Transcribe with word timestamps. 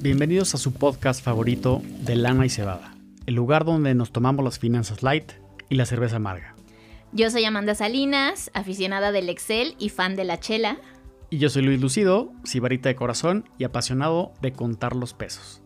bienvenidos 0.00 0.54
a 0.54 0.58
su 0.58 0.72
podcast 0.72 1.24
favorito 1.24 1.82
de 2.02 2.14
Lana 2.14 2.46
y 2.46 2.48
Cebada, 2.48 2.94
el 3.26 3.34
lugar 3.34 3.64
donde 3.64 3.94
nos 3.94 4.12
tomamos 4.12 4.44
las 4.44 4.58
finanzas 4.60 5.02
light 5.02 5.32
y 5.68 5.74
la 5.74 5.86
cerveza 5.86 6.16
amarga. 6.16 6.54
Yo 7.12 7.30
soy 7.30 7.44
Amanda 7.44 7.74
Salinas, 7.74 8.50
aficionada 8.54 9.10
del 9.10 9.28
Excel 9.28 9.74
y 9.78 9.88
fan 9.88 10.14
de 10.14 10.24
la 10.24 10.38
chela. 10.38 10.78
Y 11.30 11.38
yo 11.38 11.48
soy 11.48 11.62
Luis 11.62 11.80
Lucido, 11.80 12.32
sibarita 12.44 12.88
de 12.88 12.94
corazón 12.94 13.48
y 13.58 13.64
apasionado 13.64 14.32
de 14.40 14.52
contar 14.52 14.94
los 14.94 15.14
pesos. 15.14 15.62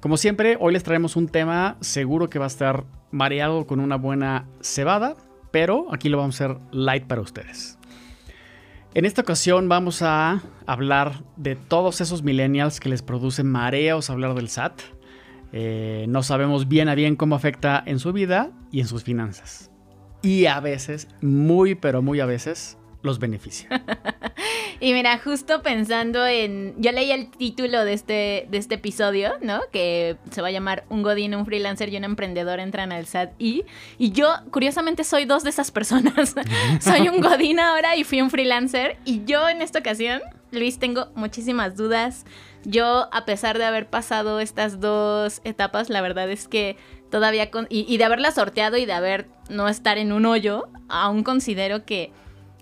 Como 0.00 0.16
siempre, 0.16 0.56
hoy 0.58 0.72
les 0.72 0.82
traemos 0.82 1.14
un 1.14 1.28
tema 1.28 1.76
seguro 1.80 2.28
que 2.28 2.40
va 2.40 2.46
a 2.46 2.48
estar 2.48 2.84
mareado 3.12 3.66
con 3.66 3.78
una 3.78 3.96
buena 3.96 4.48
cebada, 4.60 5.16
pero 5.52 5.86
aquí 5.92 6.08
lo 6.08 6.18
vamos 6.18 6.40
a 6.40 6.44
hacer 6.44 6.58
light 6.72 7.04
para 7.04 7.20
ustedes. 7.20 7.78
En 8.92 9.04
esta 9.04 9.22
ocasión 9.22 9.68
vamos 9.68 10.02
a 10.02 10.42
hablar 10.66 11.22
de 11.36 11.54
todos 11.54 12.00
esos 12.00 12.24
millennials 12.24 12.80
que 12.80 12.88
les 12.88 13.02
producen 13.02 13.46
mareos 13.46 14.10
hablar 14.10 14.34
del 14.34 14.48
SAT. 14.48 14.80
Eh, 15.52 16.06
no 16.08 16.24
sabemos 16.24 16.66
bien 16.66 16.88
a 16.88 16.96
bien 16.96 17.14
cómo 17.14 17.36
afecta 17.36 17.80
en 17.86 18.00
su 18.00 18.12
vida 18.12 18.50
y 18.72 18.80
en 18.80 18.88
sus 18.88 19.04
finanzas. 19.04 19.70
Y 20.22 20.46
a 20.46 20.58
veces, 20.58 21.06
muy 21.22 21.76
pero 21.76 22.02
muy 22.02 22.18
a 22.18 22.26
veces, 22.26 22.78
los 23.02 23.20
beneficia. 23.20 23.68
y 24.80 24.94
mira, 24.94 25.18
justo 25.18 25.62
pensando 25.62 26.26
en. 26.26 26.74
Yo 26.78 26.90
leí 26.92 27.12
el 27.12 27.30
título 27.30 27.84
de 27.84 27.92
este, 27.92 28.46
de 28.50 28.56
este 28.56 28.76
episodio, 28.76 29.34
¿no? 29.42 29.60
Que 29.70 30.16
se 30.30 30.40
va 30.40 30.48
a 30.48 30.50
llamar 30.50 30.84
Un 30.88 31.02
Godín, 31.02 31.34
un 31.34 31.44
freelancer 31.44 31.90
y 31.90 31.98
un 31.98 32.04
emprendedor 32.04 32.60
entran 32.60 32.90
al 32.90 33.04
SAT. 33.04 33.32
Y, 33.38 33.64
y 33.98 34.12
yo, 34.12 34.28
curiosamente, 34.50 35.04
soy 35.04 35.26
dos 35.26 35.44
de 35.44 35.50
esas 35.50 35.70
personas. 35.70 36.34
soy 36.80 37.08
un 37.08 37.20
Godín 37.20 37.60
ahora 37.60 37.94
y 37.96 38.04
fui 38.04 38.22
un 38.22 38.30
freelancer. 38.30 38.96
Y 39.04 39.22
yo 39.26 39.50
en 39.50 39.60
esta 39.60 39.80
ocasión, 39.80 40.22
Luis, 40.50 40.78
tengo 40.78 41.08
muchísimas 41.14 41.76
dudas. 41.76 42.24
Yo, 42.64 43.08
a 43.12 43.26
pesar 43.26 43.58
de 43.58 43.66
haber 43.66 43.86
pasado 43.86 44.40
estas 44.40 44.80
dos 44.80 45.42
etapas, 45.44 45.90
la 45.90 46.00
verdad 46.00 46.30
es 46.30 46.48
que 46.48 46.78
todavía. 47.10 47.50
Y, 47.68 47.84
y 47.86 47.98
de 47.98 48.04
haberla 48.04 48.32
sorteado 48.32 48.78
y 48.78 48.86
de 48.86 48.94
haber 48.94 49.28
no 49.50 49.68
estar 49.68 49.98
en 49.98 50.12
un 50.12 50.24
hoyo, 50.24 50.68
aún 50.88 51.22
considero 51.22 51.84
que 51.84 52.12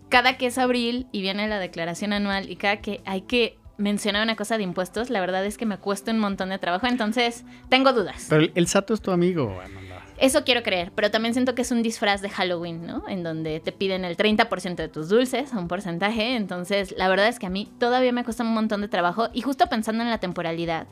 cada 0.09 0.37
que 0.37 0.47
es 0.47 0.59
abril 0.59 1.06
y 1.12 1.23
viene 1.23 1.48
la 1.48 1.59
declaración 1.59 2.12
anual 2.12 2.51
y 2.51 2.56
cada 2.56 2.78
que 2.78 3.01
hay 3.05 3.23
que 3.23 3.59
mencionar 3.78 4.25
una 4.25 4.37
cosa 4.37 4.56
de 4.59 4.65
impuestos, 4.65 5.09
la 5.09 5.20
verdad 5.20 5.47
es 5.47 5.56
que 5.56 5.65
me 5.65 5.78
cuesta 5.78 6.11
un 6.11 6.19
montón 6.19 6.48
de 6.48 6.59
trabajo, 6.59 6.87
entonces 6.87 7.45
tengo 7.69 7.92
dudas. 7.92 8.27
Pero 8.28 8.50
el, 8.55 8.67
SAT 8.67 8.91
es 8.91 9.00
tu 9.00 9.12
amigo, 9.12 9.61
Amanda. 9.65 10.05
Eso 10.19 10.42
quiero 10.42 10.65
creer, 10.65 10.91
pero 10.97 11.12
también 11.12 11.33
siento 11.33 11.55
que 11.55 11.62
es 11.62 11.70
un 11.70 11.81
disfraz 11.81 12.20
de 12.20 12.28
Halloween, 12.28 12.84
¿no? 12.84 13.09
En 13.09 13.23
donde 13.23 13.61
te 13.61 13.70
piden 13.70 14.05
el 14.05 14.17
30% 14.17 14.75
de 14.75 14.89
tus 14.89 15.09
dulces, 15.09 15.53
un 15.53 15.69
porcentaje, 15.69 16.34
entonces 16.34 16.93
la 16.98 17.09
verdad 17.09 17.28
es 17.28 17.39
que 17.39 17.47
a 17.47 17.50
mí 17.50 17.70
todavía 17.78 18.12
me 18.12 18.25
cuesta 18.25 18.43
un 18.43 18.53
montón 18.53 18.81
de 18.81 18.89
trabajo 18.89 19.28
y 19.33 19.43
justo 19.43 19.69
pensando 19.69 20.03
en 20.03 20.11
la 20.11 20.19
temporalidad. 20.19 20.89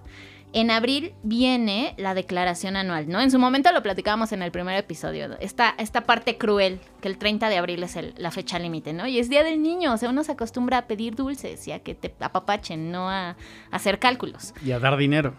En 0.52 0.70
abril 0.70 1.12
viene 1.22 1.94
la 1.98 2.14
declaración 2.14 2.77
anual, 2.77 3.08
¿no? 3.08 3.20
En 3.20 3.30
su 3.30 3.39
momento 3.39 3.72
lo 3.72 3.83
platicábamos 3.83 4.33
en 4.33 4.42
el 4.42 4.50
primer 4.50 4.77
episodio, 4.78 5.36
esta, 5.41 5.75
esta 5.78 6.02
parte 6.02 6.39
cruel, 6.39 6.80
que 7.00 7.08
el 7.08 7.19
30 7.19 7.48
de 7.48 7.58
abril 7.58 7.83
es 7.83 7.98
la 8.16 8.30
fecha 8.30 8.58
límite, 8.58 8.92
¿no? 8.92 9.06
Y 9.06 9.19
es 9.19 9.28
Día 9.28 9.44
del 9.44 9.62
Niño, 9.62 9.92
o 9.92 9.97
sea, 9.97 10.08
uno 10.08 10.24
se 10.24 10.33
acostumbra 10.33 10.78
a 10.78 10.86
pedir 10.86 11.14
dulces 11.14 11.67
y 11.69 11.72
a 11.72 11.80
que 11.80 11.94
te 11.94 12.14
apapachen, 12.20 12.91
no 12.91 13.11
a, 13.11 13.36
hacer 13.70 13.98
cálculos. 13.98 14.55
Y 14.64 14.72
a 14.72 14.78
dar 14.78 14.97
dinero. 14.97 15.34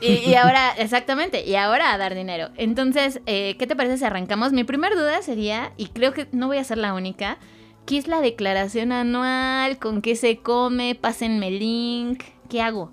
Y, 0.00 0.34
ahora, 0.34 0.70
exactamente, 0.78 1.46
y 1.46 1.54
ahora 1.54 1.92
a 1.92 1.98
dar 1.98 2.14
dinero. 2.14 2.48
Entonces, 2.56 3.20
eh, 3.26 3.56
¿qué 3.58 3.66
te 3.66 3.76
parece 3.76 3.98
si 3.98 4.04
arrancamos? 4.04 4.52
Mi 4.52 4.64
primera 4.64 4.96
duda 4.96 5.22
sería, 5.22 5.72
y 5.76 5.86
creo 5.86 6.12
que 6.12 6.26
no 6.32 6.48
voy 6.48 6.56
a 6.56 6.64
ser 6.64 6.78
la 6.78 6.94
única, 6.94 7.38
¿qué 7.86 7.98
es 7.98 8.08
la 8.08 8.20
declaración 8.20 8.92
anual? 8.92 9.78
¿Con 9.78 10.02
qué 10.02 10.16
se 10.16 10.38
come? 10.38 10.94
Pásenme 10.94 11.50
link. 11.50 12.24
¿Qué 12.48 12.62
hago? 12.62 12.90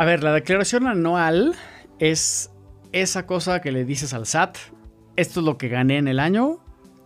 A 0.00 0.04
ver, 0.04 0.22
la 0.22 0.32
declaración 0.32 0.86
anual 0.86 1.56
es 1.98 2.52
esa 2.92 3.26
cosa 3.26 3.60
que 3.60 3.72
le 3.72 3.84
dices 3.84 4.14
al 4.14 4.26
SAT, 4.26 4.56
esto 5.16 5.40
es 5.40 5.46
lo 5.46 5.58
que 5.58 5.66
gané 5.66 5.98
en 5.98 6.06
el 6.06 6.20
año, 6.20 6.60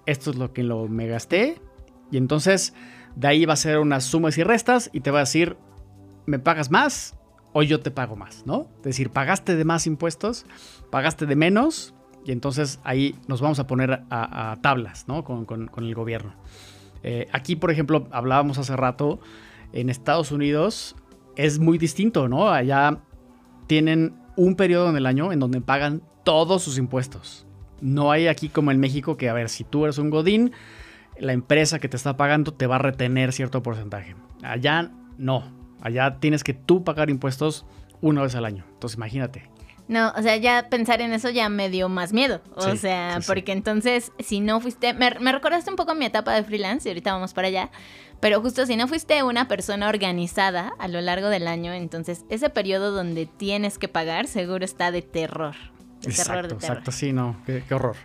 esto 0.05 0.31
es 0.31 0.37
lo 0.37 0.53
que 0.53 0.63
me 0.63 1.07
gasté, 1.07 1.59
y 2.11 2.19
entonces 2.19 2.75
de 3.17 3.29
ahí 3.29 3.47
va 3.47 3.55
a 3.55 3.57
ser 3.57 3.79
unas 3.79 4.05
sumas 4.05 4.37
y 4.37 4.43
restas 4.43 4.91
y 4.93 5.01
te 5.01 5.11
va 5.11 5.21
a 5.21 5.23
decir, 5.23 5.57
¿me 6.27 6.39
pagas 6.39 6.71
más 6.71 7.17
o 7.55 7.63
yo 7.63 7.81
te 7.81 7.91
pago 7.91 8.15
más? 8.15 8.45
¿No? 8.45 8.69
Es 8.81 8.83
decir, 8.83 9.09
pagaste 9.09 9.57
de 9.57 9.65
más 9.65 9.87
impuestos, 9.87 10.45
pagaste 10.91 11.25
de 11.25 11.35
menos, 11.35 11.95
y 12.27 12.33
entonces 12.33 12.79
ahí 12.85 13.19
nos 13.27 13.41
vamos 13.41 13.59
a 13.59 13.67
poner 13.67 14.03
a, 14.11 14.59
tablas, 14.61 15.09
¿no? 15.09 15.25
Con, 15.25 15.71
el 15.79 15.95
gobierno. 15.95 16.35
Eh, 17.03 17.27
aquí, 17.33 17.57
por 17.57 17.71
ejemplo, 17.71 18.07
hablábamos 18.11 18.59
hace 18.59 18.77
rato, 18.77 19.19
en 19.73 19.89
Estados 19.89 20.31
Unidos 20.31 20.95
es 21.37 21.59
muy 21.59 21.79
distinto, 21.79 22.29
¿no? 22.29 22.49
Allá 22.49 22.99
tienen 23.67 24.15
un 24.37 24.57
periodo 24.57 24.91
en 24.91 24.97
el 24.97 25.07
año 25.07 25.33
en 25.33 25.41
donde 25.41 25.61
pagan 25.61 26.03
todos 26.25 26.63
sus 26.63 26.79
impuestos. 26.79 27.47
No 27.81 28.11
hay 28.11 28.29
aquí 28.29 28.49
como 28.49 28.71
en 28.71 28.79
México 28.79 29.17
que, 29.17 29.29
a 29.29 29.33
ver, 29.33 29.49
si 29.49 29.65
tú 29.65 29.85
eres 29.85 29.99
un 29.99 30.11
Godín, 30.11 30.53
la 31.19 31.33
empresa 31.33 31.79
que 31.79 31.89
te 31.89 31.97
está 31.97 32.17
pagando 32.17 32.53
te 32.53 32.67
va 32.67 32.77
a 32.77 32.79
retener 32.79 33.33
cierto 33.33 33.63
porcentaje. 33.63 34.15
Allá 34.43 34.91
no. 35.19 35.53
Allá 35.81 36.19
tienes 36.21 36.45
que 36.45 36.55
tú 36.55 36.85
pagar 36.85 37.11
impuestos 37.11 37.67
una 38.01 38.23
vez 38.23 38.35
al 38.35 38.45
año. 38.45 38.65
Entonces 38.75 38.97
imagínate. 38.97 39.51
No, 39.89 40.13
o 40.17 40.23
sea, 40.23 40.37
ya 40.37 40.69
pensar 40.71 41.01
en 41.01 41.13
eso 41.13 41.29
ya 41.29 41.49
me 41.49 41.69
dio 41.69 41.89
más 41.89 42.13
miedo. 42.13 42.41
O 42.55 42.77
sea, 42.77 43.19
porque 43.27 43.53
entonces, 43.53 44.13
si 44.21 44.41
no 44.41 44.61
fuiste. 44.61 44.95
Me, 44.95 45.11
me 45.21 45.33
recordaste 45.33 45.71
un 45.71 45.77
poco 45.77 45.95
mi 45.95 46.07
etapa 46.07 46.33
de 46.35 46.45
freelance 46.45 46.89
y 46.89 46.93
ahorita 46.93 47.13
vamos 47.13 47.35
para 47.35 47.49
allá. 47.49 47.71
Pero 48.23 48.41
justo 48.41 48.67
si 48.67 48.77
no 48.77 48.87
fuiste 48.87 49.21
una 49.25 49.49
persona 49.49 49.89
organizada 49.89 50.75
a 50.79 50.87
lo 50.87 51.01
largo 51.01 51.29
del 51.29 51.49
año, 51.49 51.73
entonces 51.73 52.25
ese 52.29 52.51
periodo 52.51 52.93
donde 52.93 53.27
tienes 53.27 53.79
que 53.81 53.89
pagar 53.89 54.29
seguro 54.29 54.65
está 54.65 54.93
de 54.93 55.03
terror. 55.03 55.57
De 56.03 56.11
exacto, 56.11 56.31
terror, 56.31 56.43
de 56.43 56.49
terror. 56.55 56.63
Exacto, 56.63 56.93
sí, 56.93 57.13
no, 57.13 57.43
qué, 57.45 57.65
horror. 57.75 57.97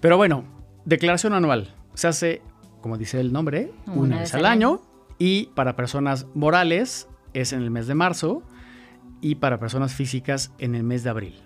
Pero 0.00 0.16
bueno, 0.16 0.42
declaración 0.84 1.34
anual. 1.34 1.72
Se 1.94 2.08
hace, 2.08 2.42
como 2.80 2.98
dice 2.98 3.20
el 3.20 3.32
nombre, 3.32 3.72
una, 3.86 4.18
vez 4.18 4.34
al 4.34 4.46
año. 4.46 4.82
Y 5.18 5.46
para 5.54 5.76
personas 5.76 6.26
morales 6.34 7.06
es 7.32 7.52
en 7.52 7.62
el 7.62 7.70
mes 7.70 7.86
de 7.86 7.94
marzo. 7.94 8.42
Y 9.20 9.36
para 9.36 9.60
personas 9.60 9.94
físicas 9.94 10.50
en 10.58 10.74
el 10.74 10.82
mes 10.82 11.04
de 11.04 11.10
abril. 11.10 11.40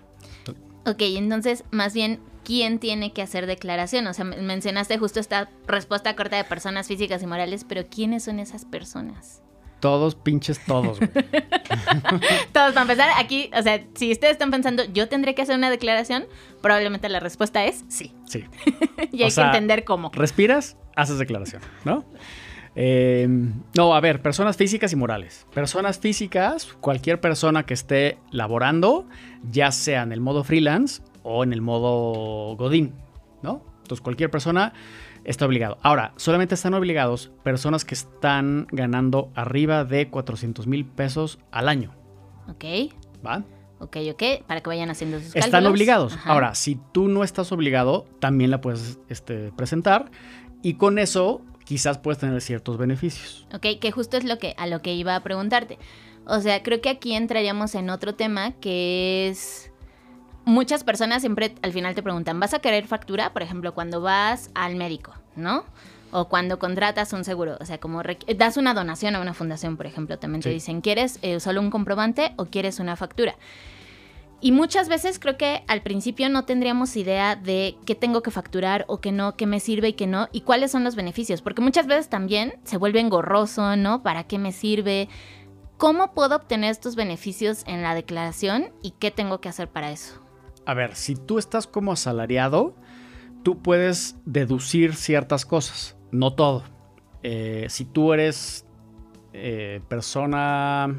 Ok, 0.87 1.01
entonces 1.01 1.63
más 1.69 1.93
bien 1.93 2.19
quién 2.45 2.79
tiene 2.79 3.11
que 3.11 3.21
hacer 3.21 3.47
declaración. 3.47 4.07
O 4.07 4.13
sea, 4.13 4.23
mencionaste 4.23 4.97
justo 4.97 5.19
esta 5.19 5.49
respuesta 5.67 6.15
corta 6.15 6.37
de 6.37 6.45
personas 6.45 6.87
físicas 6.87 7.21
y 7.21 7.27
morales, 7.27 7.65
pero 7.67 7.85
¿quiénes 7.87 8.23
son 8.23 8.39
esas 8.39 8.63
personas? 8.63 9.41
Todos, 9.81 10.15
pinches 10.15 10.63
todos. 10.65 10.99
todos, 12.53 12.73
para 12.73 12.81
empezar, 12.81 13.09
aquí, 13.17 13.51
o 13.57 13.61
sea, 13.61 13.83
si 13.95 14.11
ustedes 14.11 14.33
están 14.33 14.51
pensando, 14.51 14.83
yo 14.93 15.09
tendré 15.09 15.35
que 15.35 15.41
hacer 15.41 15.55
una 15.55 15.69
declaración, 15.69 16.25
probablemente 16.61 17.09
la 17.09 17.19
respuesta 17.19 17.65
es 17.65 17.83
sí. 17.89 18.13
Sí. 18.25 18.45
y 19.11 19.23
hay 19.23 19.31
que 19.31 19.41
entender 19.41 19.83
cómo. 19.83 20.11
Respiras, 20.13 20.77
haces 20.95 21.19
declaración, 21.19 21.61
¿no? 21.83 22.05
Eh, 22.75 23.27
no, 23.75 23.95
a 23.95 23.99
ver, 24.01 24.21
personas 24.21 24.57
físicas 24.57 24.91
y 24.91 24.95
morales. 24.95 25.45
Personas 25.53 25.99
físicas, 25.99 26.73
cualquier 26.81 27.21
persona 27.21 27.65
que 27.65 27.73
esté 27.73 28.17
laborando, 28.31 29.07
ya 29.49 29.71
sea 29.71 30.03
en 30.03 30.11
el 30.11 30.19
modo 30.19 30.43
freelance 30.43 31.01
o 31.25 31.43
en 31.43 31.51
el 31.51 31.61
modo 31.61 32.55
Godín, 32.55 32.93
¿no? 33.41 33.61
Entonces 33.81 34.01
cualquier 34.01 34.31
persona 34.31 34.73
está 35.25 35.45
obligado. 35.45 35.77
Ahora, 35.81 36.13
solamente 36.15 36.55
están 36.55 36.73
obligados 36.73 37.31
personas 37.43 37.83
que 37.83 37.95
están 37.95 38.67
ganando 38.71 39.31
arriba 39.35 39.83
de 39.83 40.09
400 40.09 40.67
mil 40.67 40.85
pesos 40.85 41.39
al 41.51 41.67
año. 41.67 41.93
Ok. 42.47 42.63
¿Va? 43.25 43.43
Ok, 43.79 43.97
ok, 44.11 44.23
para 44.47 44.61
que 44.61 44.69
vayan 44.69 44.89
haciendo 44.89 45.19
sus 45.19 45.35
Están 45.35 45.65
obligados. 45.65 46.17
Ahora, 46.23 46.55
si 46.55 46.79
tú 46.93 47.09
no 47.09 47.23
estás 47.23 47.51
obligado, 47.51 48.05
también 48.19 48.49
la 48.49 48.61
puedes 48.61 48.99
este, 49.09 49.51
presentar 49.51 50.09
y 50.61 50.75
con 50.75 50.97
eso 50.97 51.41
quizás 51.65 51.97
puedes 51.97 52.19
tener 52.19 52.39
ciertos 52.41 52.77
beneficios. 52.77 53.47
Ok, 53.53 53.79
que 53.81 53.91
justo 53.91 54.15
es 54.15 54.23
lo 54.23 54.37
que, 54.37 54.53
a 54.57 54.67
lo 54.67 54.81
que 54.81 54.93
iba 54.93 55.15
a 55.15 55.23
preguntarte. 55.23 55.77
O 56.25 56.39
sea, 56.39 56.63
creo 56.63 56.81
que 56.81 56.89
aquí 56.89 57.13
entraríamos 57.13 57.75
en 57.75 57.89
otro 57.89 58.15
tema 58.15 58.53
que 58.53 59.27
es 59.27 59.71
muchas 60.45 60.83
personas 60.83 61.21
siempre 61.21 61.55
al 61.61 61.73
final 61.73 61.95
te 61.95 62.03
preguntan, 62.03 62.39
¿vas 62.39 62.53
a 62.53 62.59
querer 62.59 62.87
factura? 62.87 63.33
Por 63.33 63.41
ejemplo, 63.41 63.73
cuando 63.73 64.01
vas 64.01 64.49
al 64.53 64.75
médico, 64.75 65.13
¿no? 65.35 65.65
O 66.11 66.29
cuando 66.29 66.59
contratas 66.59 67.11
un 67.13 67.25
seguro, 67.25 67.57
o 67.59 67.65
sea, 67.65 67.79
como 67.79 68.01
das 68.37 68.57
una 68.57 68.73
donación 68.73 69.15
a 69.15 69.21
una 69.21 69.33
fundación, 69.33 69.75
por 69.75 69.85
ejemplo, 69.85 70.17
también 70.17 70.41
te 70.41 70.49
dicen, 70.49 70.81
¿quieres 70.81 71.19
eh, 71.21 71.39
solo 71.39 71.59
un 71.59 71.71
comprobante 71.71 72.33
o 72.37 72.45
quieres 72.45 72.79
una 72.79 72.95
factura? 72.95 73.35
Y 74.39 74.51
muchas 74.51 74.89
veces 74.89 75.17
creo 75.17 75.37
que 75.37 75.63
al 75.67 75.81
principio 75.81 76.29
no 76.29 76.45
tendríamos 76.45 76.95
idea 76.97 77.35
de 77.35 77.75
qué 77.85 77.95
tengo 77.95 78.21
que 78.21 78.31
facturar 78.31 78.85
o 78.87 79.01
qué 79.01 79.11
no, 79.11 79.35
qué 79.35 79.47
me 79.47 79.59
sirve 79.59 79.89
y 79.89 79.93
qué 79.93 80.07
no, 80.07 80.29
y 80.31 80.41
cuáles 80.41 80.71
son 80.71 80.83
los 80.83 80.95
beneficios, 80.95 81.41
porque 81.41 81.61
muchas 81.61 81.87
veces 81.87 82.09
también 82.09 82.53
se 82.63 82.77
vuelve 82.77 82.99
engorroso, 82.99 83.75
¿no? 83.75 84.03
¿Para 84.03 84.25
qué 84.25 84.37
me 84.37 84.51
sirve? 84.51 85.09
¿Cómo 85.77 86.13
puedo 86.13 86.35
obtener 86.35 86.71
estos 86.71 86.95
beneficios 86.95 87.63
en 87.65 87.81
la 87.81 87.95
declaración 87.95 88.71
y 88.81 88.91
qué 88.91 89.09
tengo 89.09 89.41
que 89.41 89.49
hacer 89.49 89.67
para 89.67 89.91
eso? 89.91 90.24
A 90.65 90.73
ver, 90.73 90.95
si 90.95 91.15
tú 91.15 91.37
estás 91.39 91.67
como 91.67 91.91
asalariado, 91.91 92.75
tú 93.43 93.61
puedes 93.61 94.15
deducir 94.25 94.95
ciertas 94.95 95.45
cosas, 95.45 95.95
no 96.11 96.33
todo. 96.33 96.63
Eh, 97.23 97.65
si 97.69 97.85
tú 97.85 98.13
eres 98.13 98.65
eh, 99.33 99.81
persona 99.87 100.95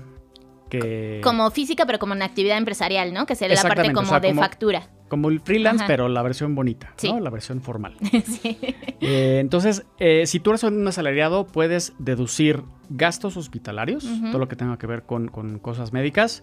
que... 0.69 1.21
Como 1.23 1.51
física, 1.51 1.87
pero 1.87 1.99
como 1.99 2.13
una 2.13 2.25
actividad 2.25 2.59
empresarial, 2.59 3.13
¿no? 3.13 3.27
Que 3.27 3.35
sería 3.35 3.57
la 3.57 3.63
parte 3.69 3.91
o 3.91 3.93
como 3.93 4.09
sea, 4.09 4.21
de 4.21 4.29
como- 4.29 4.43
factura. 4.43 4.91
Como 5.09 5.29
el 5.29 5.39
freelance, 5.39 5.85
Ajá. 5.85 5.87
pero 5.87 6.09
la 6.09 6.21
versión 6.23 6.57
bonita, 6.57 6.93
Sí. 6.97 7.13
¿no? 7.13 7.21
La 7.21 7.31
versión 7.31 7.63
formal. 7.63 7.97
sí. 8.25 8.59
Eh, 9.01 9.39
entonces, 9.41 9.87
eh, 10.01 10.27
si 10.27 10.41
tú 10.41 10.51
eres 10.51 10.65
un 10.65 10.85
asalariado, 10.89 11.47
puedes 11.47 11.93
deducir 12.01 12.65
gastos 12.91 13.37
hospitalarios, 13.37 14.05
todo 14.33 14.41
lo 14.41 14.49
que 14.49 14.57
tenga 14.57 14.79
que 14.79 14.89
ver 14.89 15.05
con, 15.05 15.29
con 15.29 15.61
cosas 15.61 15.93
médicas. 15.93 16.43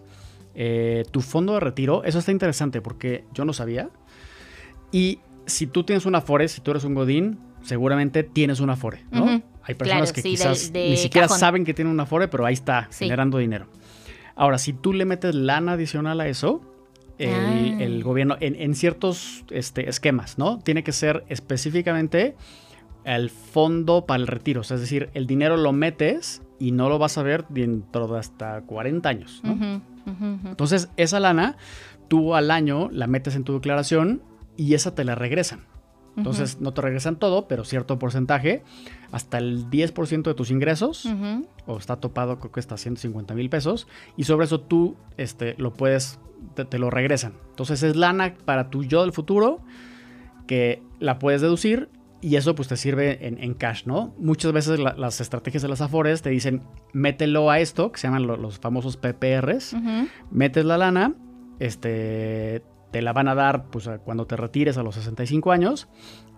Eh, 0.54 1.04
tu 1.10 1.20
fondo 1.20 1.54
de 1.54 1.60
retiro, 1.60 2.04
eso 2.04 2.18
está 2.18 2.30
interesante 2.32 2.80
porque 2.80 3.24
yo 3.34 3.44
no 3.44 3.52
sabía. 3.52 3.90
Y 4.92 5.18
si 5.46 5.66
tú 5.66 5.84
tienes 5.84 6.06
una 6.06 6.18
Afore, 6.18 6.48
si 6.48 6.60
tú 6.60 6.70
eres 6.70 6.84
un 6.84 6.94
Godín, 6.94 7.38
seguramente 7.62 8.22
tienes 8.22 8.60
una 8.60 8.74
Afore, 8.74 9.04
¿no? 9.10 9.42
Hay 9.66 9.74
personas 9.74 10.12
Claro, 10.12 10.14
que 10.14 10.22
sí, 10.22 10.28
quizás 10.30 10.72
de- 10.72 10.78
de 10.80 10.90
ni 10.90 10.96
siquiera 10.96 11.26
cajón. 11.26 11.40
saben 11.40 11.64
que 11.64 11.74
tienen 11.74 11.92
una 11.92 12.02
Afore, 12.04 12.28
pero 12.28 12.44
ahí 12.46 12.54
está, 12.54 12.86
Sí. 12.90 13.04
generando 13.04 13.38
dinero. 13.38 13.66
Ahora, 14.36 14.58
si 14.58 14.72
tú 14.72 14.92
le 14.92 15.04
metes 15.04 15.34
lana 15.34 15.72
adicional 15.72 16.20
a 16.20 16.28
eso, 16.28 16.60
el, 17.18 17.30
Ah. 17.30 17.76
el 17.82 18.02
gobierno, 18.02 18.36
en, 18.40 18.54
en 18.56 18.74
ciertos 18.74 19.44
este, 19.50 19.88
esquemas, 19.88 20.36
¿no? 20.38 20.58
Tiene 20.58 20.82
que 20.84 20.92
ser 20.92 21.24
específicamente 21.28 22.34
el 23.04 23.30
fondo 23.30 24.04
para 24.06 24.20
el 24.20 24.26
retiro. 24.26 24.60
O 24.62 24.64
sea, 24.64 24.74
es 24.76 24.80
decir, 24.82 25.10
el 25.14 25.26
dinero 25.26 25.56
lo 25.56 25.72
metes 25.72 26.42
y 26.58 26.72
no 26.72 26.88
lo 26.88 26.98
vas 26.98 27.16
a 27.18 27.22
ver 27.22 27.44
dentro 27.48 28.06
de 28.08 28.18
hasta 28.18 28.62
40 28.62 29.08
años, 29.08 29.40
¿no? 29.44 29.80
Entonces, 30.06 30.90
esa 30.96 31.20
lana, 31.20 31.56
tú 32.08 32.34
al 32.34 32.50
año 32.50 32.88
la 32.90 33.06
metes 33.06 33.36
en 33.36 33.44
tu 33.44 33.54
declaración 33.54 34.22
y 34.56 34.74
esa 34.74 34.94
te 34.94 35.04
la 35.04 35.14
regresan. 35.14 35.64
Entonces, 36.16 36.60
no 36.60 36.72
te 36.72 36.80
regresan 36.80 37.16
todo, 37.16 37.48
pero 37.48 37.64
cierto 37.64 37.98
porcentaje, 37.98 38.62
hasta 39.10 39.38
el 39.38 39.68
10% 39.68 40.22
de 40.22 40.34
tus 40.34 40.50
ingresos, 40.50 41.08
o 41.66 41.76
está 41.76 41.96
topado, 41.96 42.38
creo 42.38 42.52
que 42.52 42.60
está 42.60 42.76
a 42.76 42.78
150 42.78 43.34
mil 43.34 43.50
pesos, 43.50 43.88
y 44.16 44.24
sobre 44.24 44.46
eso 44.46 44.60
tú 44.60 44.96
este, 45.16 45.56
lo 45.58 45.72
puedes, 45.72 46.20
te, 46.54 46.64
te 46.64 46.78
lo 46.78 46.90
regresan. 46.90 47.32
Entonces, 47.50 47.82
es 47.82 47.96
lana 47.96 48.34
para 48.44 48.70
tu 48.70 48.84
yo 48.84 49.02
del 49.02 49.12
futuro 49.12 49.60
que 50.46 50.82
la 51.00 51.18
puedes 51.18 51.40
deducir 51.40 51.88
y 52.24 52.36
eso 52.36 52.54
pues 52.54 52.68
te 52.68 52.76
sirve 52.76 53.26
en, 53.26 53.38
en 53.42 53.52
cash, 53.54 53.84
¿no? 53.86 54.14
Muchas 54.18 54.52
veces 54.52 54.78
la- 54.80 54.94
las 54.94 55.20
estrategias 55.20 55.62
de 55.62 55.68
las 55.68 55.80
Afores 55.82 56.22
te 56.22 56.30
dicen, 56.30 56.62
mételo 56.92 57.50
a 57.50 57.58
esto, 57.60 57.92
que 57.92 58.00
se 58.00 58.06
llaman 58.06 58.26
lo- 58.26 58.36
los 58.38 58.58
famosos 58.58 58.96
PPRs, 58.96 59.74
Ujú. 59.74 60.08
metes 60.30 60.64
la 60.64 60.78
lana, 60.78 61.14
este, 61.58 62.62
te 62.92 63.02
la 63.02 63.12
van 63.12 63.28
a 63.28 63.34
dar 63.34 63.66
pues, 63.66 63.88
cuando 64.04 64.26
te 64.26 64.36
retires 64.36 64.78
a 64.78 64.82
los 64.82 64.94
65 64.94 65.52
años 65.52 65.88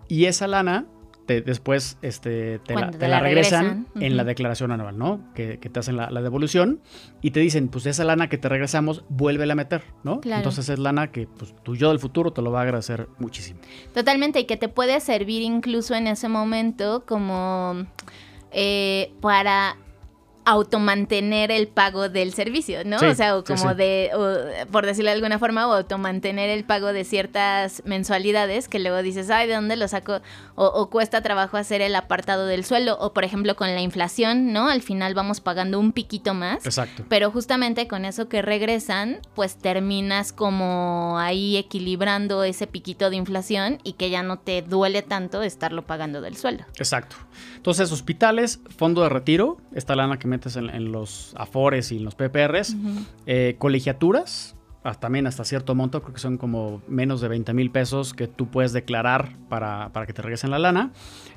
y 0.09 0.25
esa 0.25 0.47
lana 0.47 0.87
te- 1.27 1.43
después 1.43 1.99
este, 2.03 2.59
te, 2.61 2.75
la, 2.75 2.91
te 2.91 2.99
la 3.01 3.09
la 3.09 3.21
regresan, 3.21 3.65
regresan, 3.65 4.03
en 4.03 4.17
la 4.17 4.25
declaración 4.25 4.73
anual, 4.73 4.97
¿no? 4.97 5.21
Que, 5.35 5.59
que 5.59 5.69
te 5.69 5.81
hacen 5.81 5.97
la, 5.97 6.11
la 6.11 6.23
devolución 6.23 6.81
y 7.21 7.33
te 7.33 7.41
dicen, 7.41 7.69
pues 7.69 7.85
esa 7.87 8.05
lana 8.05 8.29
que 8.29 8.39
te 8.39 8.49
regresamos, 8.49 9.05
vuélvela 9.09 9.53
a 9.53 9.57
meter, 9.57 9.83
¿no? 10.05 10.21
Claro. 10.21 10.39
Entonces 10.39 10.69
es 10.69 10.79
lana 10.79 11.11
que 11.13 11.27
pues, 11.27 11.55
tu 11.63 11.75
yo 11.77 11.91
del 11.91 11.99
futuro 11.99 12.33
te 12.33 12.41
lo 12.43 12.51
va 12.53 12.61
a 12.61 12.63
agradecer 12.63 13.09
muchísimo. 13.19 13.61
Totalmente, 13.93 14.41
y 14.41 14.45
que 14.45 14.57
te 14.57 14.69
puede 14.69 14.99
servir 15.01 15.43
incluso 15.43 15.95
en 15.95 16.07
ese 16.07 16.29
momento 16.29 17.05
como 17.07 17.87
eh, 18.53 19.13
para 19.21 19.77
automantener 20.47 21.51
el 21.51 21.67
pago 21.67 22.09
del 22.09 22.33
servicio, 22.33 22.85
¿no? 22.85 23.01
Sí, 23.01 23.07
o 23.07 23.15
sea, 23.17 23.37
o 23.37 23.45
como 23.45 23.71
sí. 23.71 23.77
de, 23.77 24.11
o, 24.15 24.71
por 24.71 24.87
decirlo 24.87 25.11
de 25.11 25.17
alguna 25.17 25.41
forma, 25.41 25.67
o 25.67 25.73
automantener 25.73 26.49
el 26.51 26.65
pago 26.65 26.93
de 26.93 27.05
ciertas 27.05 27.83
mensualidades 27.85 28.69
que 28.69 28.79
luego 28.79 29.03
dices, 29.03 29.29
ay, 29.29 29.49
¿de 29.49 29.55
dónde 29.55 29.75
lo 29.75 29.89
saco? 29.89 30.21
O, 30.55 30.67
o 30.67 30.89
cuesta 30.89 31.21
trabajo 31.21 31.57
hacer 31.57 31.83
el 31.83 31.97
apartado 31.97 32.47
del 32.47 32.65
suelo, 32.65 32.97
o 33.01 33.13
por 33.13 33.25
ejemplo 33.25 33.57
con 33.57 33.75
la 33.75 33.81
inflación, 33.81 34.53
¿no? 34.53 34.69
Al 34.69 34.83
final 34.83 35.15
vamos 35.15 35.41
pagando 35.41 35.81
un 35.81 35.91
piquito 35.91 36.33
más. 36.33 36.65
Exacto. 36.65 37.05
Pero 37.09 37.33
justamente 37.33 37.89
con 37.89 38.05
eso 38.05 38.29
que 38.29 38.41
regresan, 38.41 39.19
pues 39.35 39.57
terminas 39.57 40.33
como 40.33 41.19
ahí 41.19 41.57
equilibrando 41.57 42.45
ese 42.45 42.69
piquito 42.69 43.11
de 43.11 43.17
inflación 43.17 43.81
y 43.83 43.95
que 43.95 44.11
ya 44.11 44.23
no 44.23 44.39
te 44.39 44.63
duele 44.63 45.03
tanto 45.03 45.43
estarlo 45.43 45.83
pagando 45.87 46.21
del 46.21 46.37
sueldo. 46.37 46.65
Exacto. 46.77 47.17
Entonces, 47.57 47.91
hospitales, 47.91 48.61
fondo 48.77 49.03
de 49.03 49.09
retiro, 49.09 49.59
esta 49.75 49.97
lana 49.97 50.19
que 50.19 50.29
metes 50.37 50.57
en, 50.57 50.71
en 50.71 50.93
los 50.93 51.35
afores 51.37 51.91
y 51.93 51.97
en 51.99 52.05
los 52.05 52.15
PPRs, 52.15 52.77
eh, 53.27 53.57
colegiaturas, 53.59 54.55
hasta- 54.85 55.01
también 55.01 55.27
hasta 55.27 55.45
cierto 55.45 55.75
monto, 55.75 56.01
creo 56.03 56.15
que 56.15 56.21
son 56.21 56.37
como 56.39 56.81
menos 56.89 57.21
de 57.21 57.29
20 57.29 57.53
mil 57.55 57.71
pesos 57.71 58.15
que 58.15 58.29
tú 58.29 58.49
puedes 58.49 58.73
declarar 58.73 59.37
para, 59.49 59.91
para 59.93 60.07
que 60.07 60.13
te 60.13 60.23
regresen 60.23 60.51
la 60.51 60.59
lana, 60.59 60.93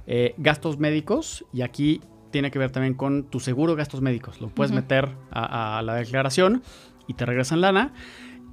eh, 0.07 0.33
gastos 0.37 0.77
médicos, 0.79 1.45
y 1.53 1.61
aquí 1.61 2.01
tiene 2.31 2.51
que 2.51 2.59
ver 2.59 2.69
también 2.71 2.93
con 2.93 3.23
tu 3.23 3.39
seguro 3.39 3.73
de 3.73 3.77
gastos 3.79 4.01
médicos, 4.01 4.39
lo 4.41 4.49
puedes 4.49 4.71
meter 4.71 5.09
a, 5.31 5.79
a 5.79 5.81
la 5.81 5.95
declaración 5.95 6.61
y 7.07 7.15
te 7.15 7.25
regresan 7.25 7.59
lana, 7.61 7.91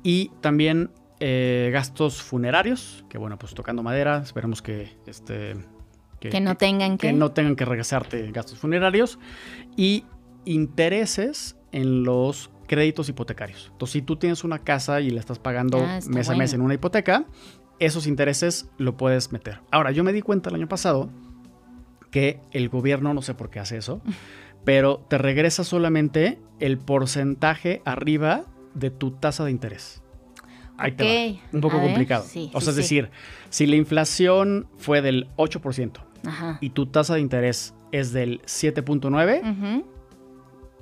y 0.02 0.30
también 0.40 0.90
eh, 1.20 1.70
gastos 1.72 2.22
funerarios, 2.22 3.04
que 3.10 3.18
bueno, 3.18 3.38
pues 3.38 3.54
tocando 3.54 3.82
madera, 3.82 4.18
esperemos 4.22 4.62
que 4.62 4.96
este... 5.06 5.56
Que 6.20 6.40
no 6.40 6.56
tengan 6.56 6.96
que... 6.98 7.08
que 7.08 7.12
no 7.12 7.32
tengan 7.32 7.54
que 7.56 7.64
regresarte 7.66 8.30
gastos 8.32 8.58
funerarios. 8.58 9.18
Y 9.76 10.04
intereses 10.46 11.56
en 11.72 12.04
los 12.04 12.50
créditos 12.66 13.08
hipotecarios. 13.08 13.68
Entonces, 13.72 13.92
si 13.92 14.02
tú 14.02 14.16
tienes 14.16 14.42
una 14.44 14.58
casa 14.60 15.00
y 15.00 15.10
la 15.10 15.20
estás 15.20 15.38
pagando 15.38 15.78
Ah, 15.78 16.00
mes 16.08 16.28
a 16.30 16.34
mes 16.34 16.52
en 16.54 16.62
una 16.62 16.74
hipoteca, 16.74 17.26
esos 17.78 18.06
intereses 18.06 18.68
lo 18.78 18.96
puedes 18.96 19.30
meter. 19.32 19.60
Ahora, 19.70 19.90
yo 19.92 20.02
me 20.02 20.12
di 20.12 20.22
cuenta 20.22 20.48
el 20.48 20.56
año 20.56 20.68
pasado 20.68 21.10
que 22.10 22.40
el 22.52 22.68
gobierno, 22.68 23.12
no 23.14 23.22
sé 23.22 23.34
por 23.34 23.50
qué 23.50 23.60
hace 23.60 23.76
eso, 23.76 24.00
pero 24.64 25.04
te 25.08 25.18
regresa 25.18 25.62
solamente 25.64 26.38
el 26.58 26.78
porcentaje 26.78 27.82
arriba 27.84 28.44
de 28.74 28.90
tu 28.90 29.10
tasa 29.12 29.44
de 29.44 29.50
interés. 29.50 30.02
Ahí 30.78 30.92
te 30.92 31.04
Ok, 31.04 31.08
va. 31.42 31.48
Un 31.52 31.60
poco 31.62 31.76
a 31.76 31.80
ver, 31.80 31.88
complicado. 31.88 32.24
sí, 32.28 32.50
o 32.52 32.60
sí, 32.60 32.64
sea, 32.66 32.70
es 32.70 32.76
sí. 32.76 32.82
decir, 32.82 33.10
si 33.50 33.66
la 33.66 33.76
inflación 33.76 34.66
fue 34.76 35.00
del 35.02 35.28
8%, 35.36 35.92
Ajá. 36.26 36.58
y 36.60 36.70
tu 36.70 36.86
tasa 36.86 37.14
de 37.14 37.20
interés 37.20 37.74
es 37.92 38.12
del 38.12 38.42
7.9, 38.42 39.40
Ujú. 39.40 39.86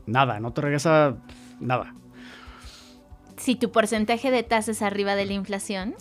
Nada, 0.07 0.41
no 0.41 0.53
te 0.53 0.61
regresa 0.61 1.17
nada. 1.61 1.95
Si 3.37 3.57
tu 3.57 3.71
porcentaje 3.73 4.31
de 4.31 4.43
tasa 4.43 4.71
es 4.71 4.83
arriba 4.83 5.15
de 5.17 5.27
la 5.27 5.33
inflación, 5.33 5.95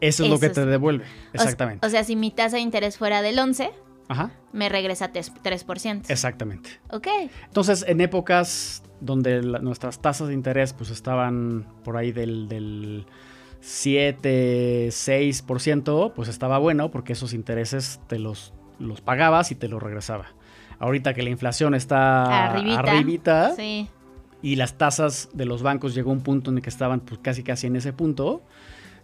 Eso 0.00 0.24
es 0.24 0.30
lo 0.30 0.38
que 0.40 0.48
te 0.48 0.64
devuelve. 0.64 1.04
Exactamente. 1.32 1.86
O, 1.86 1.90
sea, 1.90 2.04
si 2.04 2.16
mi 2.16 2.30
tasa 2.30 2.56
de 2.56 2.62
interés 2.62 2.96
fuera 2.98 3.20
del 3.22 3.38
11, 3.38 3.70
Ajá, 4.08 4.30
me 4.52 4.68
regresa 4.68 5.12
tes- 5.12 5.32
3%. 5.42 6.04
exactamente. 6.08 6.70
Ok. 6.90 7.08
Entonces, 7.44 7.84
en 7.86 8.00
épocas 8.00 8.82
donde 9.00 9.42
la- 9.42 9.58
nuestras 9.58 10.00
tasas 10.00 10.28
de 10.28 10.34
interés 10.34 10.72
pues 10.72 10.90
estaban 10.90 11.66
por 11.84 11.96
ahí 11.96 12.10
del, 12.12 12.48
del 12.48 13.06
7, 13.60 14.88
6%, 14.90 16.12
pues 16.14 16.28
estaba 16.28 16.58
bueno 16.58 16.90
porque 16.90 17.12
esos 17.12 17.32
intereses 17.34 18.00
te 18.06 18.18
los, 18.18 18.54
los 18.78 19.00
pagabas 19.00 19.50
y 19.50 19.54
te 19.56 19.68
los 19.68 19.82
regresaba. 19.82 20.26
Ahorita 20.78 21.14
que 21.14 21.22
la 21.22 21.30
inflación 21.30 21.74
está 21.74 22.50
Arribita. 22.52 22.78
arribita, 22.78 23.54
Sí. 23.56 23.88
y 24.42 24.56
las 24.56 24.78
tasas 24.78 25.28
de 25.34 25.44
los 25.44 25.62
bancos 25.62 25.94
llegó 25.94 26.10
a 26.10 26.14
un 26.14 26.20
punto 26.22 26.50
en 26.50 26.58
el 26.58 26.62
que 26.62 26.70
estaban 26.70 27.00
pues, 27.00 27.20
casi 27.22 27.42
casi 27.42 27.66
en 27.66 27.76
ese 27.76 27.92
punto. 27.92 28.42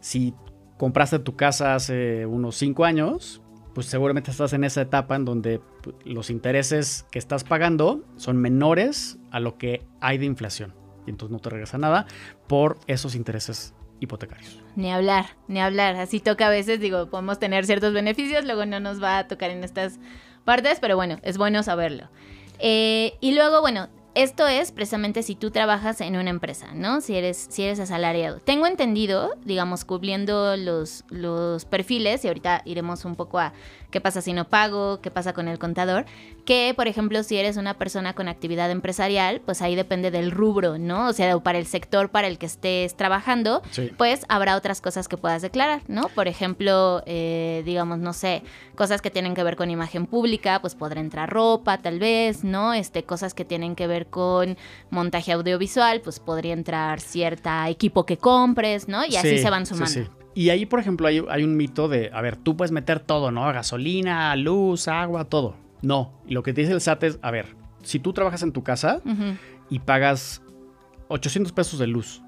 Si 0.01 0.35
compraste 0.79 1.19
tu 1.19 1.35
casa 1.37 1.75
hace 1.75 2.27
unos 2.27 2.57
5 2.57 2.85
años, 2.85 3.41
pues 3.75 3.87
seguramente 3.87 4.31
estás 4.31 4.53
en 4.53 4.63
esa 4.63 4.83
etapa 4.83 5.17
en 5.17 5.25
donde 5.25 5.61
pues, 5.83 5.97
los 6.05 6.31
intereses 6.31 7.07
que 7.11 7.19
estás 7.19 7.43
pagando 7.43 8.05
son 8.17 8.37
menores 8.37 9.19
a 9.33 9.41
lo 9.41 9.59
que 9.59 9.83
hay 10.01 10.19
de 10.19 10.27
inflación. 10.27 10.73
Y 11.07 11.11
entonces 11.11 11.33
no 11.33 11.39
te 11.41 11.51
regresa 11.51 11.77
nada 11.77 12.07
por 12.47 12.79
esos 12.87 13.15
intereses 13.17 13.75
hipotecarios. 14.01 14.61
Ni 14.77 14.93
hablar, 14.93 15.27
ni 15.49 15.61
hablar. 15.61 15.97
Así 15.97 16.21
toca 16.21 16.47
a 16.47 16.51
veces, 16.51 16.79
digo, 16.81 17.11
podemos 17.11 17.39
tener 17.39 17.67
ciertos 17.67 17.93
beneficios, 17.93 18.45
luego 18.45 18.65
no 18.67 18.79
nos 18.81 19.03
va 19.03 19.19
a 19.19 19.27
tocar 19.29 19.51
en 19.51 19.65
estas 19.65 19.99
partes, 20.45 20.79
pero 20.81 20.97
bueno, 20.97 21.19
es 21.23 21.39
bueno 21.39 21.63
saberlo. 21.63 22.09
Eh, 22.59 23.15
y 23.21 23.35
luego, 23.35 23.61
bueno, 23.61 23.89
esto 24.15 24.47
es 24.47 24.71
precisamente 24.71 25.25
si 25.25 25.35
tú 25.35 25.51
trabajas 25.51 26.01
en 26.01 26.17
una 26.17 26.31
empresa, 26.31 26.73
¿no? 26.73 27.01
Si 27.01 27.17
eres, 27.17 27.49
si 27.51 27.65
eres 27.65 27.81
asalariado. 27.81 28.39
Tengo 28.39 28.67
entendido, 28.67 29.35
digamos, 29.45 29.85
cubriendo 29.85 30.57
los, 30.57 31.05
los 31.11 31.65
perfiles, 31.65 32.25
y 32.25 32.29
ahorita 32.29 32.63
iremos 32.65 33.05
un 33.05 33.17
poco 33.17 33.41
a 33.41 33.53
qué 33.95 34.01
pasa 34.01 34.21
si 34.21 34.33
no 34.33 34.49
pago, 34.49 35.01
qué 35.01 35.13
pasa 35.13 35.33
con 35.35 35.47
el 35.47 35.61
contador, 35.61 36.05
que, 36.45 36.73
por 36.75 36.89
ejemplo, 36.89 37.23
si 37.23 37.37
eres 37.37 37.57
una 37.57 37.75
persona 37.75 38.13
con 38.13 38.27
actividad 38.27 38.69
empresarial, 38.73 39.41
pues 39.41 39.63
ahí 39.63 39.77
depende 39.77 40.11
del 40.11 40.33
rubro, 40.33 40.79
¿no? 40.79 41.07
O 41.07 41.13
sea, 41.13 41.39
para 41.39 41.59
el 41.59 41.67
sector 41.67 42.09
para 42.11 42.27
el 42.27 42.37
que 42.37 42.47
estés 42.47 42.97
trabajando, 42.97 43.63
Sí. 43.71 43.93
pues 43.97 44.27
habrá 44.29 44.57
otras 44.57 44.81
cosas 44.81 45.07
que 45.07 45.17
puedas 45.17 45.43
declarar, 45.43 45.83
¿no? 45.87 46.09
Por 46.09 46.27
ejemplo, 46.27 47.05
eh, 47.07 47.63
digamos, 47.65 47.99
no 48.01 48.13
sé, 48.13 48.43
cosas 48.75 49.01
que 49.01 49.11
tienen 49.11 49.35
que 49.37 49.45
ver 49.45 49.55
con 49.55 49.71
imagen 49.71 50.07
pública, 50.07 50.61
pues 50.61 50.75
podrá 50.75 51.01
entrar 51.01 51.31
ropa, 51.31 51.79
tal 51.79 52.01
vez, 52.01 52.43
¿no? 52.43 52.75
Este, 52.75 53.05
cosas 53.05 53.33
que 53.33 53.45
tienen 53.45 53.77
que 53.77 53.87
ver 53.87 54.07
con 54.09 54.57
montaje 54.91 55.31
audiovisual, 55.31 56.01
pues 56.01 56.19
podría 56.19 56.53
entrar 56.53 56.99
cierta 57.01 57.69
equipo 57.69 58.05
que 58.05 58.17
compres, 58.17 58.89
¿no? 58.89 59.05
Y 59.05 59.15
así 59.15 59.37
Sí, 59.37 59.39
se 59.39 59.51
van 59.51 59.67
sí, 59.67 59.75
sumando. 59.75 59.93
sí. 59.93 60.24
Y 60.35 60.51
ahí, 60.51 60.67
por 60.67 60.81
ejemplo, 60.81 61.07
hay, 61.07 61.25
hay 61.29 61.45
un 61.45 61.57
mito 61.57 61.89
de, 61.89 62.11
a 62.13 62.21
ver, 62.21 62.37
tú 62.37 62.57
puedes 62.57 62.73
meter 62.73 63.01
todo, 63.01 63.31
¿no? 63.31 63.43
Gasolina, 63.53 64.35
luz, 64.37 64.89
agua, 64.89 65.25
todo. 65.25 65.57
No, 65.83 66.13
lo 66.29 66.43
que 66.43 66.53
te 66.53 66.63
dice 66.63 66.73
el 66.73 66.81
SAT 66.81 67.05
es, 67.05 67.19
a 67.23 67.31
ver, 67.31 67.55
si 67.83 67.99
tú 67.99 68.13
trabajas 68.13 68.43
en 68.43 68.53
tu 68.53 68.63
casa 68.63 69.01
y 69.71 69.79
pagas 69.81 70.43
800 71.09 71.53
pesos 71.53 71.79
de 71.79 71.87
luz. 71.87 72.23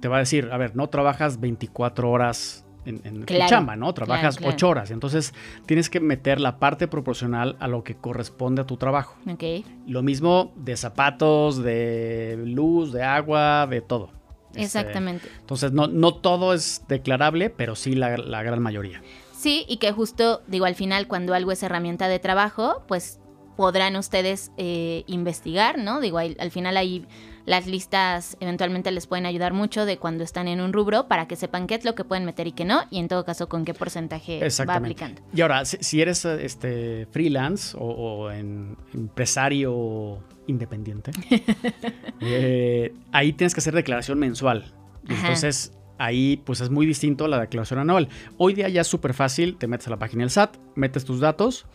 Te 0.00 0.08
va 0.08 0.16
a 0.16 0.20
decir, 0.20 0.48
a 0.52 0.56
ver, 0.56 0.76
no 0.76 0.88
trabajas 0.88 1.40
24 1.40 2.10
horas 2.10 2.64
en, 2.84 3.00
en 3.04 3.20
tu 3.20 3.26
Claro, 3.26 3.48
chamba, 3.50 3.76
¿no? 3.76 3.92
Trabajas 3.92 4.36
claro. 4.36 4.54
8 4.54 4.68
horas. 4.68 4.90
Entonces 4.90 5.34
tienes 5.66 5.90
que 5.90 6.00
meter 6.00 6.40
la 6.40 6.58
parte 6.58 6.88
proporcional 6.88 7.56
a 7.60 7.68
lo 7.68 7.84
que 7.84 7.96
corresponde 7.96 8.62
a 8.62 8.66
tu 8.66 8.76
trabajo. 8.76 9.16
Ok. 9.28 9.64
Lo 9.86 10.02
mismo 10.02 10.52
de 10.56 10.76
zapatos, 10.76 11.62
de 11.62 12.42
luz, 12.46 12.92
de 12.92 13.02
agua, 13.02 13.66
de 13.66 13.80
todo. 13.80 14.10
Este, 14.50 14.62
Exactamente. 14.62 15.28
entonces, 15.40 15.72
no, 15.72 15.86
no 15.86 16.14
todo 16.14 16.52
es 16.54 16.82
declarable, 16.88 17.50
pero 17.50 17.76
sí 17.76 17.94
la, 17.94 18.16
la 18.16 18.42
gran 18.42 18.60
mayoría. 18.60 19.00
Sí, 19.36 19.64
y 19.68 19.76
que 19.78 19.92
justo, 19.92 20.42
digo, 20.48 20.64
al 20.66 20.74
final, 20.74 21.06
cuando 21.06 21.34
algo 21.34 21.52
es 21.52 21.62
herramienta 21.62 22.08
de 22.08 22.18
trabajo, 22.18 22.82
pues 22.88 23.20
podrán 23.56 23.96
ustedes 23.96 24.50
eh, 24.56 25.04
investigar, 25.06 25.78
¿no? 25.78 26.00
Digo, 26.00 26.18
al 26.18 26.50
final 26.50 26.76
ahí 26.76 27.06
las 27.46 27.66
listas 27.66 28.36
eventualmente 28.40 28.90
les 28.90 29.06
pueden 29.06 29.26
ayudar 29.26 29.52
mucho 29.54 29.84
de 29.86 29.96
cuando 29.98 30.24
están 30.24 30.46
en 30.46 30.60
un 30.60 30.72
rubro 30.72 31.08
para 31.08 31.26
que 31.26 31.36
sepan 31.36 31.66
qué 31.66 31.74
es 31.74 31.84
lo 31.84 31.94
que 31.94 32.04
pueden 32.04 32.24
meter 32.24 32.46
y 32.46 32.52
qué 32.52 32.64
no, 32.64 32.82
y 32.90 32.98
en 32.98 33.08
todo 33.08 33.24
caso 33.24 33.48
con 33.48 33.64
qué 33.64 33.72
porcentaje 33.74 34.40
va 34.68 34.74
aplicando. 34.74 35.20
Y 35.34 35.40
ahora, 35.40 35.64
si, 35.64 36.00
eres 36.00 36.24
este, 36.24 37.06
freelance 37.10 37.76
o, 37.78 37.84
o 37.84 38.30
en- 38.30 38.76
empresario 38.94 40.18
independiente, 40.50 41.12
eh, 42.20 42.92
ahí 43.12 43.32
tienes 43.32 43.54
que 43.54 43.60
hacer 43.60 43.74
declaración 43.74 44.18
mensual. 44.18 44.72
Ajá. 45.08 45.20
Entonces, 45.20 45.72
ahí 46.00 46.42
pues 46.44 46.60
es 46.60 46.70
muy 46.70 46.86
distinto 46.86 47.26
a 47.26 47.28
la 47.28 47.40
declaración 47.40 47.78
anual. 47.78 48.08
Hoy 48.38 48.54
día 48.54 48.68
ya 48.68 48.80
es 48.80 48.86
súper 48.86 49.14
fácil, 49.14 49.56
te 49.56 49.66
metes 49.66 49.86
a 49.86 49.90
la 49.90 49.98
página 49.98 50.22
del 50.22 50.30
SAT, 50.30 50.56
metes 50.74 51.04
tus 51.04 51.20
datos, 51.20 51.66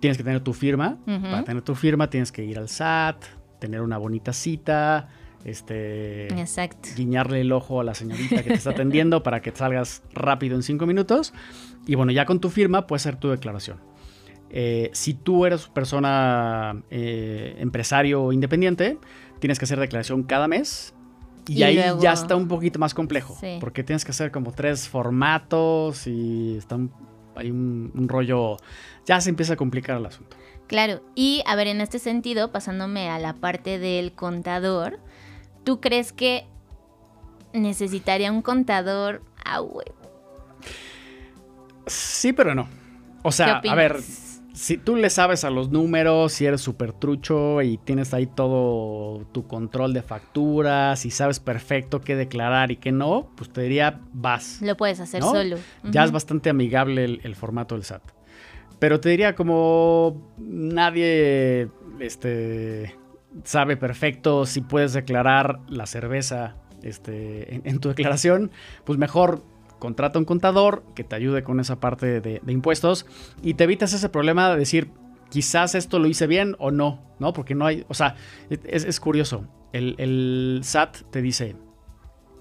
tienes 0.00 0.16
que 0.16 0.24
tener 0.24 0.40
tu 0.40 0.52
firma. 0.52 0.98
Para 1.04 1.44
tener 1.44 1.62
tu 1.62 1.74
firma 1.74 2.08
tienes 2.08 2.30
que 2.30 2.44
ir 2.44 2.58
al 2.58 2.68
SAT, 2.68 3.24
tener 3.58 3.80
una 3.80 3.98
bonita 3.98 4.32
cita, 4.32 5.08
este... 5.44 6.26
Exacto. 6.40 6.88
guiñarle 6.96 7.40
el 7.40 7.52
ojo 7.52 7.80
a 7.80 7.84
la 7.84 7.94
señorita 7.94 8.42
que 8.42 8.50
te 8.50 8.54
está 8.54 8.70
atendiendo 8.70 9.22
para 9.24 9.42
que 9.42 9.50
salgas 9.50 10.02
rápido 10.12 10.56
en 10.56 10.62
cinco 10.62 10.86
minutos. 10.86 11.34
Y 11.86 11.96
bueno, 11.96 12.12
ya 12.12 12.24
con 12.24 12.40
tu 12.40 12.50
firma 12.50 12.86
puedes 12.86 13.06
hacer 13.06 13.16
tu 13.16 13.28
declaración. 13.28 13.78
Eh, 14.56 14.90
si 14.92 15.14
tú 15.14 15.46
eres 15.46 15.66
persona 15.66 16.80
eh, 16.90 17.56
empresario 17.58 18.30
independiente, 18.30 18.98
tienes 19.40 19.58
que 19.58 19.64
hacer 19.64 19.80
declaración 19.80 20.22
cada 20.22 20.46
mes. 20.46 20.94
Y, 21.48 21.54
Y 21.58 21.62
ahí 21.64 21.74
luego- 21.74 22.00
ya 22.00 22.12
está 22.12 22.36
un 22.36 22.46
poquito 22.46 22.78
más 22.78 22.94
complejo. 22.94 23.36
Sí. 23.40 23.56
Porque 23.58 23.82
tienes 23.82 24.04
que 24.04 24.12
hacer 24.12 24.30
como 24.30 24.52
tres 24.52 24.88
formatos 24.88 26.06
y 26.06 26.56
está 26.56 26.76
un- 26.76 26.92
hay 27.34 27.50
un, 27.50 27.90
un 27.96 28.08
rollo. 28.08 28.56
Ya 29.06 29.20
se 29.20 29.28
empieza 29.28 29.54
a 29.54 29.56
complicar 29.56 29.96
el 29.98 30.06
asunto. 30.06 30.36
Claro, 30.68 31.02
y 31.16 31.42
a 31.46 31.56
ver, 31.56 31.66
en 31.66 31.80
este 31.80 31.98
sentido, 31.98 32.52
pasándome 32.52 33.10
a 33.10 33.18
la 33.18 33.34
parte 33.34 33.78
del 33.80 34.12
contador, 34.12 35.00
¿tú 35.64 35.80
crees 35.80 36.12
que 36.12 36.46
necesitaría 37.52 38.30
un 38.30 38.40
contador 38.40 39.20
a 39.44 39.60
huevo? 39.60 39.94
Sí, 41.86 42.32
pero 42.32 42.54
no. 42.54 42.68
O 43.22 43.28
¿Qué 43.30 43.32
sea, 43.32 43.56
a 43.58 43.74
ver, 43.74 44.00
si 44.54 44.78
tú 44.78 44.94
le 44.94 45.10
sabes 45.10 45.42
a 45.42 45.50
los 45.50 45.70
números, 45.70 46.32
si 46.32 46.46
eres 46.46 46.60
súper 46.60 46.92
trucho 46.92 47.60
y 47.60 47.76
tienes 47.76 48.14
ahí 48.14 48.26
todo 48.26 49.26
tu 49.32 49.46
control 49.48 49.92
de 49.92 50.00
facturas 50.00 51.04
y 51.04 51.10
sabes 51.10 51.40
perfecto 51.40 52.00
qué 52.00 52.14
declarar 52.14 52.70
y 52.70 52.76
qué 52.76 52.92
no, 52.92 53.30
pues 53.36 53.50
te 53.50 53.62
diría 53.62 54.00
vas. 54.12 54.62
Lo 54.62 54.76
puedes 54.76 55.00
hacer 55.00 55.20
¿No? 55.20 55.32
solo. 55.32 55.56
Ya 55.82 56.04
es 56.04 56.12
bastante 56.12 56.50
amigable 56.50 57.04
el, 57.04 57.20
el 57.24 57.34
formato 57.34 57.74
del 57.74 57.82
SAT. 57.84 58.02
Pero 58.78 59.00
te 59.00 59.08
diría 59.08 59.34
como 59.34 60.30
nadie 60.38 61.68
este, 61.98 62.96
sabe 63.42 63.76
perfecto 63.76 64.46
si 64.46 64.60
puedes 64.60 64.92
declarar 64.92 65.58
la 65.68 65.86
cerveza 65.86 66.56
este, 66.82 67.56
en, 67.56 67.62
en 67.64 67.80
tu 67.80 67.88
declaración, 67.88 68.52
pues 68.84 68.98
mejor 69.00 69.42
contrata 69.84 70.18
un 70.18 70.24
contador 70.24 70.82
que 70.94 71.04
te 71.04 71.14
ayude 71.14 71.42
con 71.42 71.60
esa 71.60 71.78
parte 71.78 72.22
de, 72.22 72.40
de 72.42 72.52
impuestos 72.54 73.04
y 73.42 73.52
te 73.52 73.64
evitas 73.64 73.92
ese 73.92 74.08
problema 74.08 74.48
de 74.48 74.56
decir 74.56 74.90
quizás 75.28 75.74
esto 75.74 75.98
lo 75.98 76.08
hice 76.08 76.26
bien 76.26 76.56
o 76.58 76.70
no, 76.70 77.02
¿no? 77.18 77.34
Porque 77.34 77.54
no 77.54 77.66
hay, 77.66 77.84
o 77.88 77.92
sea, 77.92 78.16
es, 78.48 78.84
es 78.84 78.98
curioso. 78.98 79.46
El, 79.74 79.94
el 79.98 80.60
SAT 80.64 81.10
te 81.10 81.20
dice 81.20 81.54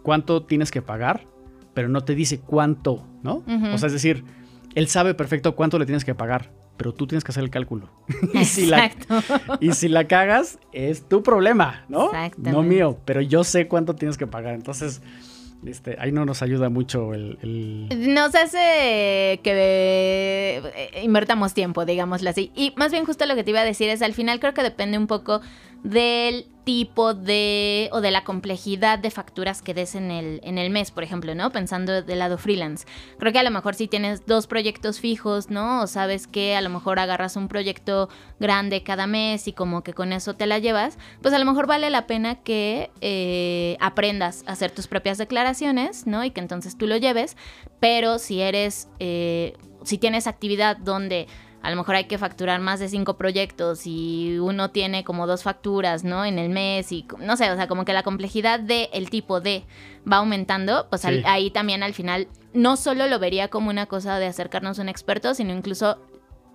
cuánto 0.04 0.44
tienes 0.44 0.72
que 0.72 0.82
pagar, 0.82 1.28
pero 1.74 1.90
no 1.90 2.06
te 2.06 2.16
dice 2.16 2.40
cuánto, 2.40 3.06
¿no? 3.24 3.44
O 3.74 3.78
sea, 3.78 3.88
es 3.88 3.94
decir, 3.94 4.24
él 4.74 4.88
sabe 4.88 5.14
perfecto 5.14 5.54
cuánto 5.54 5.78
le 5.80 5.86
tienes 5.86 6.06
que 6.06 6.16
pagar, 6.16 6.54
pero 6.78 6.94
tú 6.94 7.08
tienes 7.08 7.26
que 7.26 7.32
hacer 7.32 7.44
el 7.44 7.50
cálculo. 7.50 7.90
y, 8.34 8.46
si 8.46 8.68
la, 8.68 8.86
Exacto. 8.86 9.58
y 9.60 9.74
si 9.74 9.90
la 9.90 10.08
cagas, 10.08 10.60
es 10.72 11.10
tu 11.10 11.24
problema, 11.24 11.84
¿no? 11.90 12.10
No 12.38 12.64
mío, 12.64 13.00
pero 13.04 13.20
yo 13.20 13.44
sé 13.44 13.68
cuánto 13.68 13.96
tienes 13.96 14.18
que 14.18 14.28
pagar. 14.28 14.54
Entonces, 14.54 15.02
este, 15.66 15.96
ahí 16.00 16.12
no 16.12 16.26
nos 16.26 16.42
ayuda 16.42 16.70
mucho 16.70 17.14
el... 17.14 17.88
Nos 18.14 18.36
hace 18.36 19.40
que 19.44 20.62
eh, 20.64 21.02
invertamos 21.04 21.54
tiempo, 21.54 21.86
digámoslo 21.86 22.30
así. 22.30 22.52
Y 22.56 22.74
más 22.76 22.92
bien 22.92 23.06
justo 23.06 23.26
lo 23.26 23.36
que 23.36 23.44
te 23.44 23.52
iba 23.52 23.62
a 23.62 23.66
decir 23.66 23.90
es, 23.90 24.02
al 24.02 24.14
final 24.14 24.40
creo 24.40 24.54
que 24.54 24.64
depende 24.64 24.98
un 24.98 25.08
poco 25.08 25.42
del 25.84 26.46
tipo 26.64 27.14
de 27.14 27.90
o 27.92 28.02
de 28.02 28.12
la 28.12 28.24
complejidad 28.24 29.00
de 29.00 29.12
facturas 29.12 29.62
que 29.62 29.74
des 29.74 29.96
en 29.96 30.12
el, 30.12 30.40
en 30.44 30.58
el 30.58 30.70
mes, 30.70 30.92
por 30.92 31.04
ejemplo, 31.04 31.36
¿no? 31.36 31.52
Pensando 31.52 32.02
del 32.02 32.20
lado 32.20 32.38
freelance. 32.38 32.86
Creo 33.20 33.34
que 33.34 33.40
a 33.40 33.44
lo 33.44 33.52
mejor 33.52 33.76
si 33.76 33.88
tienes 33.88 34.26
dos 34.26 34.48
proyectos 34.48 35.00
fijos, 35.00 35.50
¿no? 35.50 35.82
O 35.82 35.88
sabes 35.88 36.28
que 36.28 36.56
a 36.56 36.62
lo 36.62 36.70
mejor 36.70 37.00
agarras 37.00 37.36
un 37.36 37.48
proyecto 37.48 38.10
grande 38.40 38.84
cada 38.84 39.08
mes 39.08 39.48
y 39.48 39.54
como 39.54 39.84
que 39.84 39.94
con 39.94 40.14
eso 40.14 40.36
te 40.36 40.46
la 40.46 40.60
llevas, 40.60 40.98
pues 41.22 41.34
a 41.34 41.40
lo 41.40 41.46
mejor 41.46 41.68
vale 41.68 41.90
la 41.90 42.08
pena 42.08 42.36
que 42.36 42.92
eh, 43.02 43.78
aprendas 43.80 44.44
a 44.48 44.54
hacer 44.54 44.72
tus 44.72 44.88
propias 44.88 45.18
declaraciones, 45.18 46.08
¿no? 46.08 46.24
Y 46.24 46.32
que 46.32 46.40
entonces 46.40 46.78
tú 46.78 46.88
lo 46.88 46.98
lleves, 46.98 47.36
pero 47.80 48.20
si 48.20 48.42
eres, 48.42 48.88
eh, 49.00 49.54
si 49.84 49.98
tienes 49.98 50.28
actividad 50.28 50.78
donde 50.78 51.28
a 51.64 51.72
lo 51.72 51.78
mejor 51.78 51.96
hay 51.96 52.04
que 52.06 52.20
facturar 52.20 52.60
más 52.62 52.80
de 52.80 52.90
cinco 52.90 53.16
proyectos 53.18 53.88
y 53.88 54.38
uno 54.40 54.70
tiene 54.70 55.04
como 55.04 55.26
dos 55.26 55.42
facturas, 55.42 56.04
¿no? 56.04 56.24
En 56.26 56.38
el 56.38 56.50
mes 56.50 56.92
y 56.92 57.08
no 57.20 57.36
sé, 57.38 57.50
o 57.52 57.56
sea, 57.56 57.68
como 57.68 57.86
que 57.86 57.94
la 57.94 58.04
complejidad 58.04 58.60
del 58.60 59.10
tipo 59.10 59.42
de 59.42 59.64
va 60.10 60.18
aumentando, 60.18 60.88
pues 60.90 61.06
al- 61.06 61.24
ahí 61.26 61.50
también 61.50 61.82
al 61.82 61.94
final 61.94 62.28
no 62.54 62.76
solo 62.78 63.08
lo 63.08 63.18
vería 63.18 63.48
como 63.48 63.70
una 63.72 63.88
cosa 63.88 64.20
de 64.20 64.28
acercarnos 64.28 64.78
a 64.78 64.82
un 64.84 64.90
experto, 64.90 65.34
sino 65.34 65.54
incluso 65.54 65.98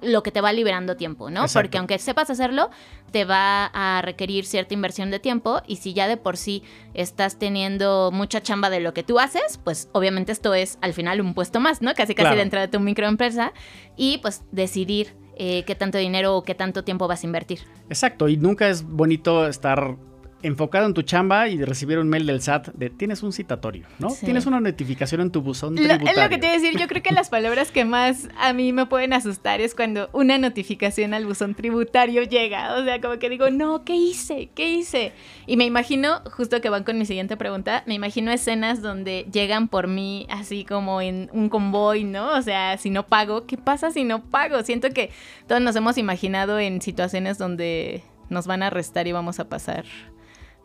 lo 0.00 0.23
que 0.23 0.31
te 0.31 0.40
va 0.40 0.52
liberando 0.52 0.97
tiempo, 0.97 1.31
¿no? 1.31 1.40
Exacto. 1.43 1.59
Porque 1.67 1.78
aunque 1.78 1.99
sepas 1.99 2.31
hacerlo, 2.31 2.71
te 3.11 3.25
va 3.25 3.67
a 3.67 4.00
requerir 4.02 4.45
cierta 4.47 4.75
inversión 4.75 5.11
de 5.11 5.19
tiempo 5.19 5.61
y 5.67 5.76
si 5.76 5.93
ya 5.95 6.07
de 6.09 6.17
por 6.17 6.37
sí 6.37 6.62
estás 6.95 7.38
teniendo 7.38 8.11
mucha 8.12 8.40
chamba 8.43 8.71
de 8.71 8.81
lo 8.81 8.95
que 8.95 9.02
tú 9.02 9.19
haces, 9.19 9.59
pues 9.64 9.88
obviamente 9.93 10.31
esto 10.33 10.55
es 10.55 10.78
al 10.83 10.93
final 10.93 11.21
un 11.21 11.35
puesto 11.35 11.59
más, 11.61 11.83
¿no? 11.83 11.95
Casi 11.95 12.14
casi 12.14 12.25
Claro. 12.26 12.37
dentro 12.38 12.61
de 12.61 12.69
tu 12.69 12.81
microempresa 12.81 13.52
y 13.97 14.19
pues 14.19 14.45
decidir 14.52 15.17
eh, 15.37 15.62
qué 15.64 15.75
tanto 15.75 15.99
dinero 15.99 16.37
o 16.37 16.43
qué 16.43 16.55
tanto 16.55 16.83
tiempo 16.85 17.07
vas 17.09 17.23
a 17.23 17.26
invertir. 17.26 17.61
Exacto, 17.88 18.28
y 18.28 18.37
nunca 18.37 18.69
es 18.69 18.83
bonito 18.83 19.47
estar 19.47 19.97
enfocado 20.42 20.87
en 20.87 20.95
tu 20.95 21.02
chamba 21.02 21.49
y 21.49 21.62
recibir 21.64 21.99
un 21.99 22.09
mail 22.09 22.25
del 22.26 22.40
SAT 22.40 22.68
de 22.75 22.90
tienes 22.90 23.23
un 23.25 23.33
citatorio, 23.33 23.87
¿no? 23.99 24.11
Sí. 24.11 24.25
Tienes 24.25 24.47
una 24.47 24.61
notificación 24.61 25.21
en 25.21 25.30
tu 25.33 25.42
buzón 25.42 25.75
Lo- 25.75 25.83
tributario. 25.83 26.09
es 26.11 26.16
lo 26.16 26.28
que 26.28 26.38
te 26.38 26.47
iba 26.47 26.54
a 26.54 26.59
decir, 26.61 26.78
yo 26.78 26.87
creo 26.87 27.02
que 27.02 27.12
las 27.12 27.28
palabras 27.28 27.73
que 27.73 27.85
más 27.85 28.28
a 28.38 28.52
mí 28.52 28.73
me 28.73 28.87
pueden 28.87 29.12
asustar 29.12 29.61
es 29.61 29.75
cuando 29.75 30.09
una 30.12 30.38
notificación 30.38 31.12
al 31.12 31.26
buzón 31.26 31.54
tributario 31.57 32.23
llega, 32.23 32.76
o 32.76 32.85
sea, 32.85 33.00
como 33.00 33.18
que 33.18 33.28
digo, 33.28 33.50
no, 33.50 33.85
¿qué 33.85 33.97
hice? 33.97 34.49
¿Qué 34.54 34.71
hice? 34.71 35.12
Y 35.47 35.57
me 35.57 35.64
imagino, 35.64 36.21
justo 36.37 36.61
que 36.61 36.68
van 36.71 36.85
con 36.85 36.99
mi 36.99 37.04
siguiente 37.07 37.37
pregunta, 37.37 37.83
me 37.87 37.95
imagino 37.95 38.30
escenas 38.30 38.80
donde 38.80 39.26
llegan 39.33 39.66
por 39.68 39.88
mí 39.88 40.26
así 40.30 40.64
como 40.64 41.00
en 41.00 41.30
un 41.33 41.49
convoy, 41.49 42.04
¿no? 42.04 42.30
O 42.37 42.42
sea, 42.42 42.76
si 42.78 42.90
no 42.90 43.07
pago, 43.07 43.45
¿qué 43.47 43.57
pasa 43.57 43.90
si 43.90 44.04
no 44.04 44.23
pago? 44.23 44.62
Siento 44.62 44.90
que 44.90 45.11
todos 45.49 45.61
nos 45.61 45.75
hemos 45.75 45.99
imaginado 45.99 46.59
en 46.61 46.80
situaciones 46.80 47.38
donde 47.38 48.02
nos 48.30 48.47
van 48.47 48.62
a 48.62 48.66
arrestar 48.68 49.07
y 49.09 49.12
vamos 49.12 49.40
a 49.40 49.49
pasar 49.49 49.85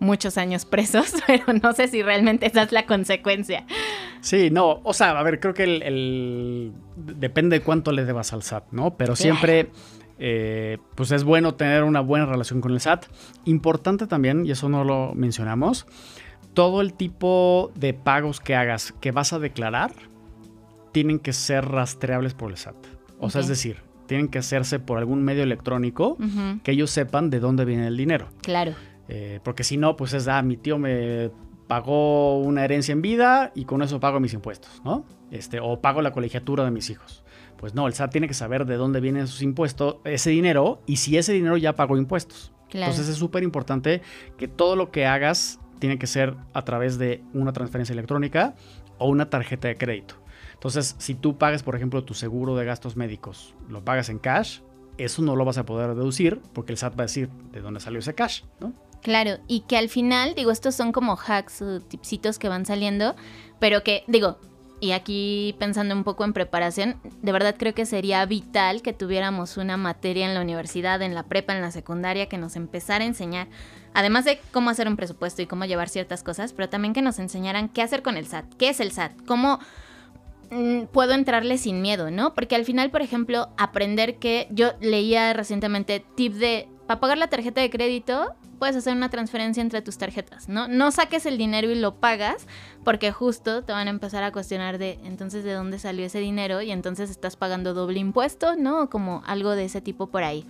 muchos 0.04 0.38
años 0.38 0.66
presos, 0.66 1.14
pero 1.28 1.46
no 1.62 1.74
sé 1.74 1.88
si 1.88 2.04
realmente 2.04 2.46
esa 2.46 2.64
es 2.64 2.72
la 2.72 2.86
consecuencia. 2.86 3.66
Sí, 4.22 4.50
no, 4.52 4.82
o 4.84 4.94
sea, 4.94 5.12
a 5.20 5.24
ver, 5.24 5.40
creo 5.40 5.54
que 5.54 5.64
el, 5.64 5.82
el- 5.84 6.72
depende 6.96 7.60
de 7.60 7.66
cuánto 7.66 7.92
le 7.92 8.06
debas 8.06 8.34
al 8.34 8.44
SAT, 8.44 8.72
¿no? 8.72 8.96
Pero 8.98 9.16
siempre, 9.16 9.70
eh, 10.20 10.78
pues 10.96 11.12
es 11.12 11.24
bueno 11.24 11.56
tener 11.56 11.84
una 11.84 12.00
buena 12.02 12.26
relación 12.26 12.62
con 12.62 12.72
el 12.72 12.80
SAT. 12.80 13.06
Importante 13.46 14.08
también, 14.08 14.46
y 14.46 14.52
eso 14.52 14.70
no 14.70 14.84
lo 14.84 15.14
mencionamos, 15.16 15.86
todo 16.54 16.82
el 16.82 16.94
tipo 16.94 17.72
de 17.76 17.94
pagos 17.94 18.40
que 18.40 18.56
hagas 18.56 18.94
que 19.02 19.12
vas 19.12 19.34
a 19.34 19.40
declarar 19.40 19.92
tienen 20.92 21.18
que 21.20 21.34
ser 21.34 21.66
rastreables 21.66 22.34
por 22.36 22.52
el 22.52 22.58
SAT. 22.58 22.76
O 23.20 23.30
sea, 23.30 23.42
es 23.42 23.48
decir, 23.48 23.78
tienen 24.06 24.28
que 24.28 24.38
hacerse 24.38 24.80
por 24.80 24.98
algún 25.00 25.24
medio 25.24 25.44
electrónico 25.44 26.18
que 26.64 26.72
ellos 26.74 26.92
sepan 26.92 27.30
de 27.30 27.40
dónde 27.40 27.66
viene 27.66 27.88
el 27.88 27.98
dinero. 27.98 28.28
Claro. 28.42 28.74
Eh, 29.08 29.40
porque 29.44 29.64
si 29.64 29.78
no, 29.78 29.96
pues 29.96 30.14
es, 30.14 30.28
ah, 30.28 30.42
mi 30.42 30.58
tío 30.58 30.78
me 30.78 31.32
pagó 31.68 32.40
una 32.40 32.64
herencia 32.64 32.92
en 32.92 33.02
vida 33.02 33.52
y 33.56 33.66
con 33.66 33.82
eso 33.82 34.00
pago 34.00 34.20
mis 34.20 34.34
impuestos, 34.34 34.82
¿no? 34.84 35.06
Este, 35.32 35.60
o 35.60 35.82
pago 35.82 36.02
la 36.02 36.12
colegiatura 36.12 36.64
de 36.64 36.72
mis 36.72 36.90
hijos. 36.90 37.24
Pues 37.58 37.74
no, 37.74 37.88
el 37.88 37.94
SAT 37.94 38.12
tiene 38.12 38.28
que 38.28 38.34
saber 38.34 38.66
de 38.66 38.76
dónde 38.76 39.00
vienen 39.00 39.28
sus 39.28 39.42
impuestos, 39.42 39.98
ese 40.04 40.30
dinero, 40.30 40.82
y 40.86 40.98
si 40.98 41.18
ese 41.18 41.34
dinero 41.34 41.58
ya 41.58 41.74
pagó 41.74 41.98
impuestos. 41.98 42.54
Claro. 42.70 42.92
Entonces 42.92 43.14
es 43.14 43.18
súper 43.18 43.44
importante 43.44 44.02
que 44.38 44.48
todo 44.48 44.76
lo 44.76 44.92
que 44.92 45.06
hagas 45.06 45.60
tiene 45.80 45.98
que 45.98 46.08
ser 46.08 46.36
a 46.54 46.64
través 46.64 46.98
de 46.98 47.24
una 47.34 47.54
transferencia 47.54 47.94
electrónica 47.94 48.56
o 48.98 49.08
una 49.08 49.30
tarjeta 49.30 49.68
de 49.68 49.78
crédito. 49.78 50.16
Entonces, 50.54 50.96
si 50.98 51.14
tú 51.14 51.38
pagas, 51.38 51.62
por 51.62 51.76
ejemplo, 51.76 52.04
tu 52.04 52.14
seguro 52.14 52.56
de 52.56 52.64
gastos 52.66 52.96
médicos, 52.96 53.54
lo 53.68 53.84
pagas 53.84 54.10
en 54.10 54.18
cash, 54.18 54.62
eso 54.98 55.22
no 55.22 55.36
lo 55.36 55.44
vas 55.44 55.58
a 55.58 55.66
poder 55.66 55.94
deducir 55.96 56.40
porque 56.54 56.72
el 56.72 56.78
SAT 56.78 56.98
va 56.98 57.04
a 57.04 57.08
decir 57.08 57.30
de 57.52 57.62
dónde 57.62 57.80
salió 57.80 58.00
ese 58.00 58.14
cash, 58.14 58.44
¿no? 58.60 58.74
Claro, 59.04 59.38
y 59.50 59.62
que 59.62 59.78
al 59.78 59.90
final, 59.90 60.34
digo, 60.34 60.50
estos 60.50 60.76
son 60.76 60.94
como 60.94 61.18
hacks 61.18 61.62
o 61.62 61.82
tipsitos 61.82 62.40
que 62.40 62.48
van 62.48 62.66
saliendo, 62.66 63.16
pero 63.60 63.84
que, 63.84 64.06
digo, 64.08 64.38
y 64.80 64.94
aquí 64.94 65.56
pensando 65.60 65.94
un 65.94 66.06
poco 66.06 66.24
en 66.24 66.32
preparación, 66.32 66.96
de 67.22 67.32
verdad 67.34 67.56
creo 67.58 67.74
que 67.74 67.86
sería 67.86 68.26
vital 68.26 68.82
que 68.82 68.94
tuviéramos 68.94 69.58
una 69.58 69.76
materia 69.76 70.26
en 70.26 70.34
la 70.34 70.42
universidad, 70.42 71.02
en 71.02 71.16
la 71.16 71.24
prepa, 71.24 71.54
en 71.54 71.62
la 71.62 71.72
secundaria, 71.72 72.30
que 72.30 72.38
nos 72.38 72.56
empezara 72.56 73.04
a 73.04 73.08
enseñar, 73.08 73.48
además 73.94 74.24
de 74.24 74.40
cómo 74.52 74.70
hacer 74.70 74.88
un 74.88 74.96
presupuesto 74.96 75.42
y 75.42 75.48
cómo 75.48 75.66
llevar 75.66 75.90
ciertas 75.90 76.24
cosas, 76.24 76.54
pero 76.54 76.70
también 76.70 76.94
que 76.94 77.02
nos 77.02 77.20
enseñaran 77.20 77.68
qué 77.68 77.82
hacer 77.82 78.04
con 78.04 78.16
el 78.16 78.28
SAT, 78.28 78.54
qué 78.58 78.70
es 78.70 78.80
el 78.80 78.94
SAT, 78.94 79.12
cómo 79.26 79.60
mm, 80.50 80.84
puedo 80.94 81.14
entrarle 81.14 81.58
sin 81.58 81.82
miedo, 81.82 82.10
¿no? 82.10 82.34
Porque 82.34 82.56
al 82.56 82.64
final, 82.64 82.90
por 82.90 83.02
ejemplo, 83.02 83.50
aprender 83.58 84.16
que 84.16 84.48
yo 84.50 84.74
leía 84.80 85.34
recientemente 85.34 86.06
tip 86.16 86.34
de, 86.36 86.70
para 86.88 87.02
pagar 87.02 87.18
la 87.18 87.28
tarjeta 87.28 87.60
de 87.60 87.70
crédito, 87.70 88.34
puedes 88.64 88.78
hacer 88.78 88.96
una 88.96 89.10
transferencia 89.10 89.60
entre 89.60 89.82
tus 89.82 89.98
tarjetas, 89.98 90.48
¿no? 90.48 90.70
No 90.70 90.90
saques 90.92 91.26
el 91.26 91.38
dinero 91.38 91.70
y 91.70 91.76
lo 91.76 91.96
pagas, 91.96 92.48
porque 92.86 93.12
justo 93.12 93.62
te 93.62 93.74
van 93.74 93.88
a 93.88 93.90
empezar 93.90 94.24
a 94.24 94.32
cuestionar 94.32 94.78
de 94.78 95.00
entonces 95.04 95.44
de 95.44 95.52
dónde 95.52 95.80
salió 95.80 96.06
ese 96.06 96.20
dinero 96.20 96.62
y 96.62 96.72
entonces 96.72 97.10
estás 97.10 97.36
pagando 97.36 97.74
doble 97.74 98.00
impuesto, 98.00 98.56
¿no? 98.56 98.90
Como 98.90 99.22
algo 99.26 99.52
de 99.52 99.66
ese 99.66 99.82
tipo 99.82 100.08
por 100.08 100.24
ahí. 100.24 100.46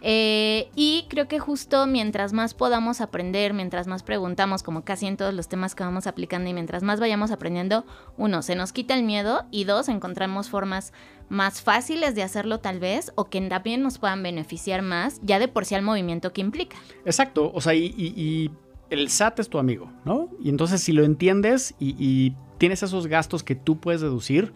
Eh, 0.00 0.70
y 0.74 1.04
creo 1.10 1.28
que 1.28 1.38
justo 1.38 1.86
mientras 1.86 2.32
más 2.32 2.54
podamos 2.54 3.02
aprender, 3.02 3.52
mientras 3.52 3.86
más 3.86 4.02
preguntamos, 4.04 4.62
como 4.62 4.82
casi 4.82 5.06
en 5.06 5.18
todos 5.18 5.34
los 5.34 5.48
temas 5.48 5.74
que 5.74 5.84
vamos 5.84 6.06
aplicando 6.06 6.48
y 6.48 6.54
mientras 6.54 6.82
más 6.82 6.98
vayamos 6.98 7.30
aprendiendo, 7.30 7.84
uno, 8.16 8.40
se 8.40 8.54
nos 8.54 8.72
quita 8.72 8.94
el 8.94 9.02
miedo 9.02 9.44
y 9.50 9.64
dos, 9.64 9.90
encontramos 9.90 10.48
formas 10.48 10.94
más 11.30 11.62
fáciles 11.62 12.14
de 12.14 12.22
hacerlo 12.22 12.58
tal 12.58 12.80
vez 12.80 13.12
o 13.14 13.26
que 13.26 13.40
también 13.42 13.82
nos 13.82 13.98
puedan 13.98 14.22
beneficiar 14.22 14.82
más 14.82 15.20
ya 15.22 15.38
de 15.38 15.48
por 15.48 15.64
sí 15.64 15.74
al 15.76 15.82
movimiento 15.82 16.32
que 16.32 16.40
implica. 16.40 16.76
Exacto, 17.06 17.49
o 17.52 17.60
sea, 17.60 17.74
y, 17.74 18.50
el 18.90 19.08
SAT 19.08 19.38
es 19.38 19.48
tu 19.48 19.58
amigo, 19.58 19.92
¿no? 20.04 20.28
Y 20.42 20.48
entonces 20.48 20.82
si 20.82 20.92
lo 20.92 21.04
entiendes 21.04 21.76
y, 21.78 21.94
y 21.96 22.34
tienes 22.58 22.82
esos 22.82 23.06
gastos 23.06 23.44
que 23.44 23.54
tú 23.54 23.78
puedes 23.78 24.00
deducir, 24.00 24.52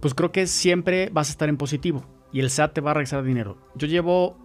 pues 0.00 0.12
creo 0.12 0.32
que 0.32 0.46
siempre 0.46 1.08
vas 1.12 1.28
a 1.28 1.32
estar 1.32 1.48
en 1.48 1.56
positivo 1.56 2.04
y 2.32 2.40
el 2.40 2.50
SAT 2.50 2.74
te 2.74 2.80
va 2.80 2.90
a 2.90 2.94
regresar 2.94 3.24
dinero. 3.24 3.56
Yo 3.74 3.86
llevo 3.86 4.36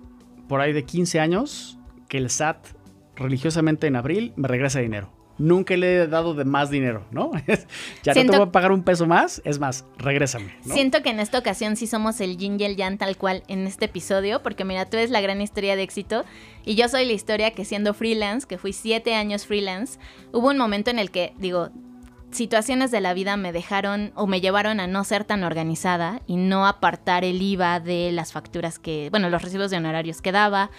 por 0.47 0.61
ahí 0.61 0.73
de 0.73 0.85
15 0.85 1.19
años 1.19 1.77
que 2.07 2.17
el 2.17 2.29
SAT 2.29 2.67
religiosamente 3.15 3.87
en 3.87 3.95
abril 3.95 4.33
me 4.35 4.47
regresa 4.47 4.79
dinero. 4.79 5.11
Nunca 5.43 5.75
le 5.75 5.95
he 5.95 6.07
dado 6.07 6.33
de 6.35 6.45
más 6.45 6.69
dinero, 6.69 7.05
¿no? 7.11 7.31
ya 8.03 8.13
no 8.13 8.31
te 8.31 8.37
voy 8.37 8.47
a 8.47 8.51
pagar 8.53 8.71
un 8.71 8.81
peso 8.81 9.05
más, 9.05 9.41
es 9.43 9.59
más, 9.59 9.83
regrésame. 9.97 10.55
Siento 10.61 11.03
que 11.03 11.09
en 11.09 11.19
esta 11.19 11.37
ocasión 11.37 11.75
sí 11.75 11.85
somos 11.85 12.21
el 12.21 12.37
yin 12.37 12.57
y 12.57 12.63
el 12.63 12.77
yang 12.77 12.97
tal 12.97 13.17
cual 13.17 13.43
en 13.49 13.67
este 13.67 13.85
episodio, 13.85 14.41
porque 14.41 14.63
mira, 14.63 14.89
tú 14.89 14.95
eres 14.95 15.09
la 15.09 15.19
gran 15.19 15.41
historia 15.41 15.75
de 15.75 15.83
éxito 15.83 16.23
y 16.63 16.75
yo 16.75 16.87
soy 16.87 17.05
la 17.05 17.11
historia 17.11 17.51
que 17.51 17.65
siendo 17.65 17.93
freelance, 17.93 18.47
que 18.47 18.57
fui 18.57 18.71
siete 18.71 19.15
años 19.15 19.45
freelance, 19.45 19.99
hubo 20.31 20.47
un 20.47 20.57
momento 20.57 20.91
en 20.91 20.97
el 20.99 21.11
que, 21.11 21.33
digo, 21.37 21.71
situaciones 22.31 22.89
de 22.91 23.01
la 23.01 23.13
vida 23.13 23.35
me 23.35 23.51
dejaron 23.51 24.13
o 24.15 24.27
me 24.27 24.39
llevaron 24.39 24.79
a 24.79 24.87
no 24.87 25.03
ser 25.03 25.25
tan 25.25 25.43
organizada 25.43 26.21
y 26.25 26.37
no 26.37 26.65
apartar 26.67 27.25
el 27.25 27.41
IVA 27.41 27.81
de 27.81 28.13
las 28.13 28.31
facturas 28.31 28.79
que, 28.79 29.09
bueno, 29.11 29.29
los 29.29 29.41
recibos 29.41 29.71
de 29.71 29.77
honorarios 29.77 30.21
que 30.21 30.31
daba, 30.31 30.71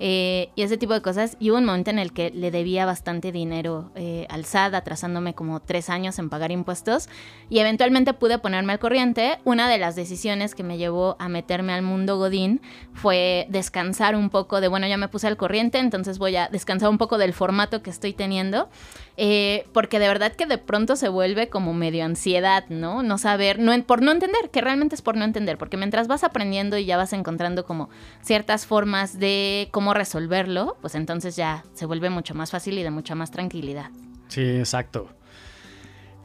eh, 0.00 0.50
y 0.54 0.62
ese 0.62 0.76
tipo 0.76 0.92
de 0.92 1.02
cosas. 1.02 1.36
Y 1.38 1.50
hubo 1.50 1.58
un 1.58 1.64
momento 1.64 1.90
en 1.90 1.98
el 1.98 2.12
que 2.12 2.30
le 2.30 2.50
debía 2.50 2.86
bastante 2.86 3.32
dinero 3.32 3.90
eh, 3.94 4.26
al 4.30 4.44
SAT, 4.44 4.74
atrasándome 4.74 5.34
como 5.34 5.60
tres 5.60 5.90
años 5.90 6.18
en 6.18 6.30
pagar 6.30 6.50
impuestos. 6.50 7.08
Y 7.48 7.58
eventualmente 7.58 8.14
pude 8.14 8.38
ponerme 8.38 8.72
al 8.72 8.78
corriente. 8.78 9.38
Una 9.44 9.68
de 9.68 9.78
las 9.78 9.96
decisiones 9.96 10.54
que 10.54 10.62
me 10.62 10.78
llevó 10.78 11.16
a 11.18 11.28
meterme 11.28 11.72
al 11.72 11.82
mundo 11.82 12.16
Godín 12.16 12.60
fue 12.94 13.46
descansar 13.50 14.16
un 14.16 14.30
poco 14.30 14.60
de, 14.60 14.68
bueno, 14.68 14.86
ya 14.86 14.96
me 14.96 15.08
puse 15.08 15.26
al 15.26 15.36
corriente, 15.36 15.78
entonces 15.78 16.18
voy 16.18 16.36
a 16.36 16.48
descansar 16.48 16.88
un 16.88 16.98
poco 16.98 17.18
del 17.18 17.32
formato 17.32 17.82
que 17.82 17.90
estoy 17.90 18.12
teniendo. 18.12 18.68
Eh, 19.16 19.66
porque 19.72 19.98
de 19.98 20.08
verdad 20.08 20.32
que 20.32 20.46
de 20.46 20.56
pronto 20.58 20.96
se 20.96 21.08
vuelve 21.08 21.48
como 21.48 21.74
medio 21.74 22.04
ansiedad, 22.04 22.64
¿no? 22.70 23.02
No 23.02 23.18
saber, 23.18 23.58
no, 23.58 23.72
por 23.84 24.00
no 24.00 24.10
entender, 24.10 24.50
que 24.50 24.60
realmente 24.60 24.94
es 24.94 25.02
por 25.02 25.16
no 25.16 25.24
entender, 25.24 25.58
porque 25.58 25.76
mientras 25.76 26.08
vas 26.08 26.24
aprendiendo 26.24 26.78
y 26.78 26.86
ya 26.86 26.96
vas 26.96 27.12
encontrando 27.12 27.66
como 27.66 27.90
ciertas 28.22 28.66
formas 28.66 29.18
de 29.18 29.68
cómo 29.70 29.92
resolverlo, 29.92 30.76
pues 30.80 30.94
entonces 30.94 31.36
ya 31.36 31.64
se 31.74 31.84
vuelve 31.84 32.08
mucho 32.08 32.34
más 32.34 32.50
fácil 32.50 32.78
y 32.78 32.82
de 32.82 32.90
mucha 32.90 33.14
más 33.14 33.30
tranquilidad. 33.30 33.90
Sí, 34.28 34.42
exacto. 34.42 35.08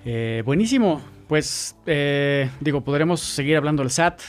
Eh, 0.06 0.41
buenísimo. 0.45 1.02
Pues 1.28 1.76
eh, 1.86 2.50
digo, 2.62 2.82
podremos 2.82 3.19
seguir 3.19 3.58
hablando 3.58 3.84
del 3.84 3.91
SAT, 3.91 4.21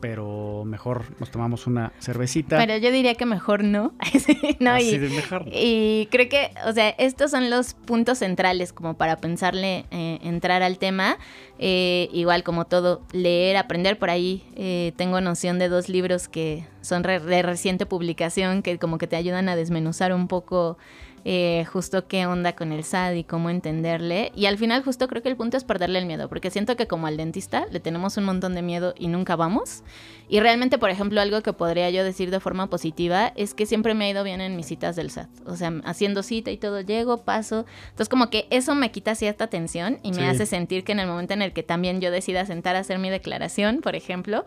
pero 0.00 0.64
mejor 0.64 1.04
nos 1.18 1.30
tomamos 1.30 1.66
una 1.66 1.92
cervecita. 2.00 2.56
Pero 2.58 2.76
yo 2.76 2.90
diría 2.90 3.14
que 3.14 3.26
mejor 3.26 3.64
no. 3.64 3.94
no 4.60 4.70
Así 4.70 4.96
y, 4.96 4.98
mejor. 4.98 5.44
y 5.50 6.08
creo 6.10 6.28
que, 6.28 6.50
o 6.66 6.72
sea, 6.72 6.90
estos 6.90 7.30
son 7.30 7.50
los 7.50 7.74
puntos 7.74 8.18
centrales 8.18 8.72
como 8.72 8.94
para 8.94 9.16
pensarle 9.16 9.86
eh, 9.90 10.18
entrar 10.22 10.62
al 10.62 10.78
tema. 10.78 11.18
Eh, 11.58 12.08
igual 12.12 12.44
como 12.44 12.66
todo, 12.66 13.02
leer, 13.12 13.56
aprender 13.56 13.98
por 13.98 14.10
ahí. 14.10 14.44
Eh, 14.56 14.92
tengo 14.96 15.20
noción 15.20 15.58
de 15.58 15.68
dos 15.68 15.88
libros 15.88 16.28
que 16.28 16.64
son 16.80 17.02
de 17.02 17.42
reciente 17.42 17.86
publicación 17.86 18.62
que 18.62 18.78
como 18.78 18.98
que 18.98 19.06
te 19.06 19.16
ayudan 19.16 19.48
a 19.48 19.56
desmenuzar 19.56 20.12
un 20.12 20.28
poco 20.28 20.78
eh, 21.24 21.64
justo 21.72 22.06
qué 22.06 22.26
onda 22.26 22.54
con 22.54 22.72
el 22.72 22.84
SAD 22.84 23.14
y 23.14 23.24
cómo 23.24 23.50
entenderle. 23.50 24.32
Y 24.34 24.46
al 24.46 24.58
final 24.58 24.82
justo 24.82 25.08
creo 25.08 25.22
que 25.22 25.28
el 25.28 25.36
punto 25.36 25.56
es 25.56 25.64
perderle 25.64 25.98
el 25.98 26.06
miedo, 26.06 26.28
porque 26.28 26.50
siento 26.50 26.76
que 26.76 26.86
como 26.86 27.06
al 27.06 27.16
dentista 27.16 27.66
le 27.70 27.80
tenemos 27.80 28.16
un 28.16 28.24
montón 28.24 28.54
de 28.54 28.62
miedo 28.62 28.94
y 28.98 29.08
nunca 29.08 29.36
vamos. 29.36 29.82
Y 30.28 30.40
realmente, 30.40 30.78
por 30.78 30.90
ejemplo, 30.90 31.20
algo 31.20 31.42
que 31.42 31.52
podría 31.52 31.90
yo 31.90 32.04
decir 32.04 32.30
de 32.30 32.40
forma 32.40 32.68
positiva 32.68 33.32
es 33.36 33.54
que 33.54 33.66
siempre 33.66 33.94
me 33.94 34.04
ha 34.04 34.10
ido 34.10 34.24
bien 34.24 34.40
en 34.40 34.56
mis 34.56 34.66
citas 34.66 34.96
del 34.96 35.10
SAT. 35.10 35.28
O 35.46 35.56
sea, 35.56 35.72
haciendo 35.84 36.22
cita 36.22 36.50
y 36.50 36.56
todo, 36.56 36.80
llego, 36.80 37.24
paso. 37.24 37.64
Entonces 37.84 38.08
como 38.08 38.30
que 38.30 38.46
eso 38.50 38.74
me 38.74 38.90
quita 38.90 39.14
cierta 39.14 39.48
tensión 39.48 39.98
y 40.02 40.12
me 40.12 40.28
hace 40.28 40.46
sentir 40.46 40.84
que 40.84 40.92
en 40.92 41.00
el 41.00 41.06
momento 41.06 41.34
en 41.34 41.42
el 41.42 41.52
que 41.52 41.62
también 41.62 42.00
yo 42.00 42.10
decida 42.10 42.44
sentar 42.46 42.76
a 42.76 42.80
hacer 42.80 42.98
mi 42.98 43.10
declaración, 43.10 43.80
por 43.80 43.96
ejemplo, 43.96 44.44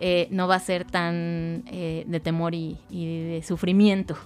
eh, 0.00 0.28
no 0.30 0.48
va 0.48 0.56
a 0.56 0.60
ser 0.60 0.84
tan 0.84 1.64
eh, 1.70 2.04
de 2.06 2.20
temor 2.20 2.54
y, 2.54 2.78
y 2.90 3.24
de 3.24 3.42
sufrimiento. 3.42 4.16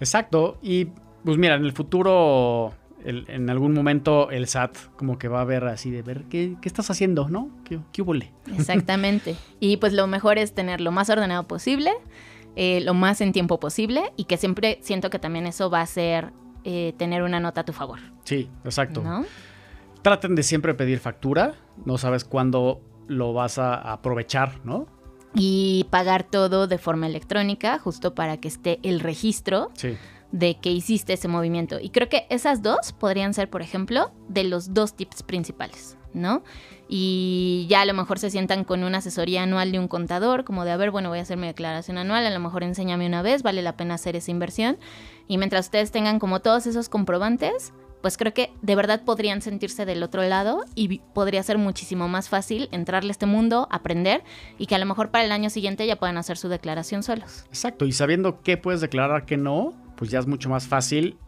Exacto. 0.00 0.58
Y 0.62 0.88
pues 1.24 1.36
mira, 1.36 1.56
en 1.56 1.64
el 1.64 1.72
futuro, 1.72 2.74
en 3.04 3.50
algún 3.50 3.72
momento 3.72 4.30
el 4.30 4.46
SAT 4.46 4.76
como 4.96 5.18
que 5.18 5.28
va 5.28 5.40
a 5.40 5.44
ver 5.44 5.64
así 5.64 5.90
de 5.90 6.02
ver 6.02 6.24
qué, 6.24 6.56
estás 6.62 6.90
haciendo, 6.90 7.28
¿no? 7.28 7.50
¿Qué, 7.64 7.80
qué 7.92 8.04
Exactamente. 8.56 9.36
y 9.60 9.76
pues 9.78 9.92
lo 9.92 10.06
mejor 10.06 10.38
es 10.38 10.54
tener 10.54 10.80
lo 10.80 10.92
más 10.92 11.10
ordenado 11.10 11.46
posible, 11.46 11.92
eh, 12.56 12.80
lo 12.80 12.94
más 12.94 13.20
en 13.20 13.32
tiempo 13.32 13.60
posible 13.60 14.12
y 14.16 14.24
que 14.24 14.36
siempre 14.36 14.78
siento 14.82 15.10
que 15.10 15.18
también 15.18 15.46
eso 15.46 15.70
va 15.70 15.80
a 15.80 15.86
ser 15.86 16.32
eh, 16.64 16.94
tener 16.96 17.22
una 17.22 17.40
nota 17.40 17.62
a 17.62 17.64
tu 17.64 17.72
favor. 17.72 17.98
Sí, 18.24 18.48
exacto. 18.64 19.02
Traten 20.02 20.34
de 20.34 20.42
siempre 20.42 20.74
pedir 20.74 20.98
factura, 20.98 21.54
no 21.84 21.98
sabes 21.98 22.24
cuándo 22.24 22.80
lo 23.06 23.32
vas 23.32 23.58
a 23.58 23.92
aprovechar, 23.92 24.60
¿no? 24.64 24.86
Y 25.34 25.86
pagar 25.90 26.24
todo 26.24 26.66
de 26.66 26.78
forma 26.78 27.06
electrónica, 27.06 27.78
justo 27.78 28.14
para 28.14 28.38
que 28.38 28.48
esté 28.48 28.80
el 28.82 29.00
registro. 29.00 29.70
Sí 29.74 29.96
de 30.32 30.58
que 30.58 30.70
hiciste 30.70 31.14
ese 31.14 31.28
movimiento. 31.28 31.78
Y 31.80 31.90
creo 31.90 32.08
que 32.08 32.26
esas 32.30 32.62
dos 32.62 32.92
podrían 32.92 33.34
ser, 33.34 33.48
por 33.48 33.62
ejemplo, 33.62 34.12
de 34.28 34.44
los 34.44 34.74
dos 34.74 34.94
tips 34.94 35.22
principales, 35.22 35.96
¿no? 36.12 36.42
Y 36.88 37.66
ya 37.68 37.82
a 37.82 37.84
lo 37.84 37.94
mejor 37.94 38.18
se 38.18 38.30
sientan 38.30 38.64
con 38.64 38.82
una 38.84 38.98
asesoría 38.98 39.42
anual 39.42 39.72
de 39.72 39.78
un 39.78 39.88
contador, 39.88 40.44
como 40.44 40.64
de, 40.64 40.72
a 40.72 40.76
ver, 40.76 40.90
bueno, 40.90 41.08
voy 41.08 41.18
a 41.18 41.22
hacer 41.22 41.36
mi 41.36 41.46
declaración 41.46 41.98
anual, 41.98 42.26
a 42.26 42.30
lo 42.30 42.40
mejor 42.40 42.62
enséñame 42.62 43.06
una 43.06 43.22
vez, 43.22 43.42
vale 43.42 43.62
la 43.62 43.76
pena 43.76 43.94
hacer 43.94 44.16
esa 44.16 44.30
inversión. 44.30 44.78
Y 45.26 45.38
mientras 45.38 45.66
ustedes 45.66 45.90
tengan 45.90 46.18
como 46.18 46.40
todos 46.40 46.66
esos 46.66 46.88
comprobantes, 46.88 47.72
pues 48.00 48.16
creo 48.16 48.32
que 48.32 48.52
de 48.62 48.76
verdad 48.76 49.02
podrían 49.04 49.42
sentirse 49.42 49.84
del 49.84 50.02
otro 50.02 50.22
lado 50.22 50.64
y 50.74 51.00
podría 51.14 51.42
ser 51.42 51.58
muchísimo 51.58 52.08
más 52.08 52.28
fácil 52.28 52.68
entrarle 52.70 53.10
a 53.10 53.12
este 53.12 53.26
mundo, 53.26 53.66
aprender 53.70 54.22
y 54.56 54.66
que 54.66 54.74
a 54.74 54.78
lo 54.78 54.86
mejor 54.86 55.10
para 55.10 55.24
el 55.24 55.32
año 55.32 55.50
siguiente 55.50 55.86
ya 55.86 55.96
puedan 55.96 56.16
hacer 56.16 56.36
su 56.36 56.48
declaración 56.48 57.02
solos. 57.02 57.44
Exacto, 57.48 57.84
y 57.86 57.92
sabiendo 57.92 58.40
qué 58.42 58.56
puedes 58.56 58.80
declarar, 58.80 59.26
qué 59.26 59.36
no, 59.36 59.74
pues 59.98 60.10
ya 60.10 60.20
es 60.20 60.26
mucho 60.26 60.48
más 60.48 60.66
fácil. 60.66 61.18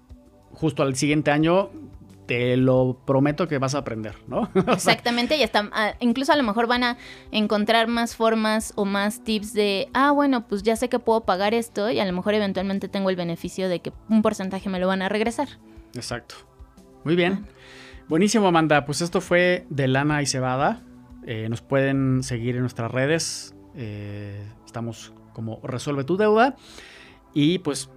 Justo 0.53 0.83
al 0.83 0.97
siguiente 0.97 1.31
año 1.31 1.71
te 2.27 2.57
lo 2.57 3.03
prometo 3.05 3.49
que 3.49 3.59
vas 3.59 3.75
a 3.75 3.79
aprender, 3.79 4.15
¿no? 4.29 4.49
Exactamente, 4.73 5.37
y 5.37 5.43
hasta 5.43 5.69
ah, 5.73 5.95
incluso 5.99 6.33
a 6.33 6.37
lo 6.37 6.45
mejor 6.45 6.69
van 6.69 6.85
a 6.85 6.97
encontrar 7.33 7.89
más 7.89 8.15
formas 8.15 8.73
o 8.77 8.85
más 8.85 9.25
tips 9.25 9.53
de, 9.53 9.89
ah, 9.95 10.13
bueno, 10.13 10.47
pues 10.47 10.63
ya 10.63 10.77
sé 10.77 10.89
que 10.89 11.01
puedo 11.01 11.23
pagar 11.23 11.55
esto 11.55 11.91
y 11.91 11.99
a 11.99 12.05
lo 12.05 12.13
mejor 12.13 12.35
eventualmente 12.35 12.89
tengo 12.89 13.11
el 13.11 13.17
beneficio 13.17 13.69
de 13.69 13.81
que 13.81 13.93
un 14.09 14.23
porcentaje 14.23 14.71
me 14.71 14.79
lo 14.79 14.87
van 14.87 15.03
a 15.03 15.09
regresar. 15.09 15.49
Exacto. 15.95 16.37
Muy 17.05 17.17
bien. 17.17 17.47
Buenísimo, 18.09 18.47
Amanda. 18.47 18.85
Pues 18.85 19.01
esto 19.01 19.21
fue 19.21 19.67
de 19.69 19.89
Lana 19.89 20.23
y 20.23 20.27
Cebada. 20.27 20.85
Eh, 21.27 21.49
nos 21.49 21.63
pueden 21.63 22.23
seguir 22.23 22.55
en 22.55 22.61
nuestras 22.61 22.93
redes. 22.93 23.57
Eh, 23.75 24.41
estamos 24.65 25.13
como 25.33 25.61
Resuelve 25.65 26.05
tu 26.05 26.17
deuda. 26.17 26.55
Y 27.35 27.59
pues 27.59 27.91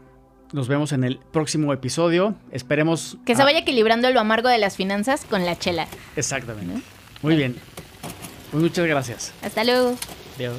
Nos 0.54 0.68
vemos 0.68 0.92
en 0.92 1.04
el 1.04 1.18
próximo 1.18 1.74
episodio. 1.74 2.36
Esperemos. 2.52 3.18
Que 3.26 3.36
se 3.36 3.44
vaya 3.44 3.60
equilibrando 3.60 4.12
lo 4.12 4.20
amargo 4.20 4.50
de 4.50 4.60
las 4.60 4.78
finanzas 4.78 5.26
con 5.26 5.46
la 5.46 5.58
chela. 5.58 5.88
Exactamente. 6.16 6.80
Muy 7.24 7.36
bien. 7.36 7.56
Pues 8.52 8.62
muchas 8.62 8.86
gracias. 8.86 9.34
Hasta 9.42 9.64
luego. 9.64 9.96
Adiós. 10.36 10.56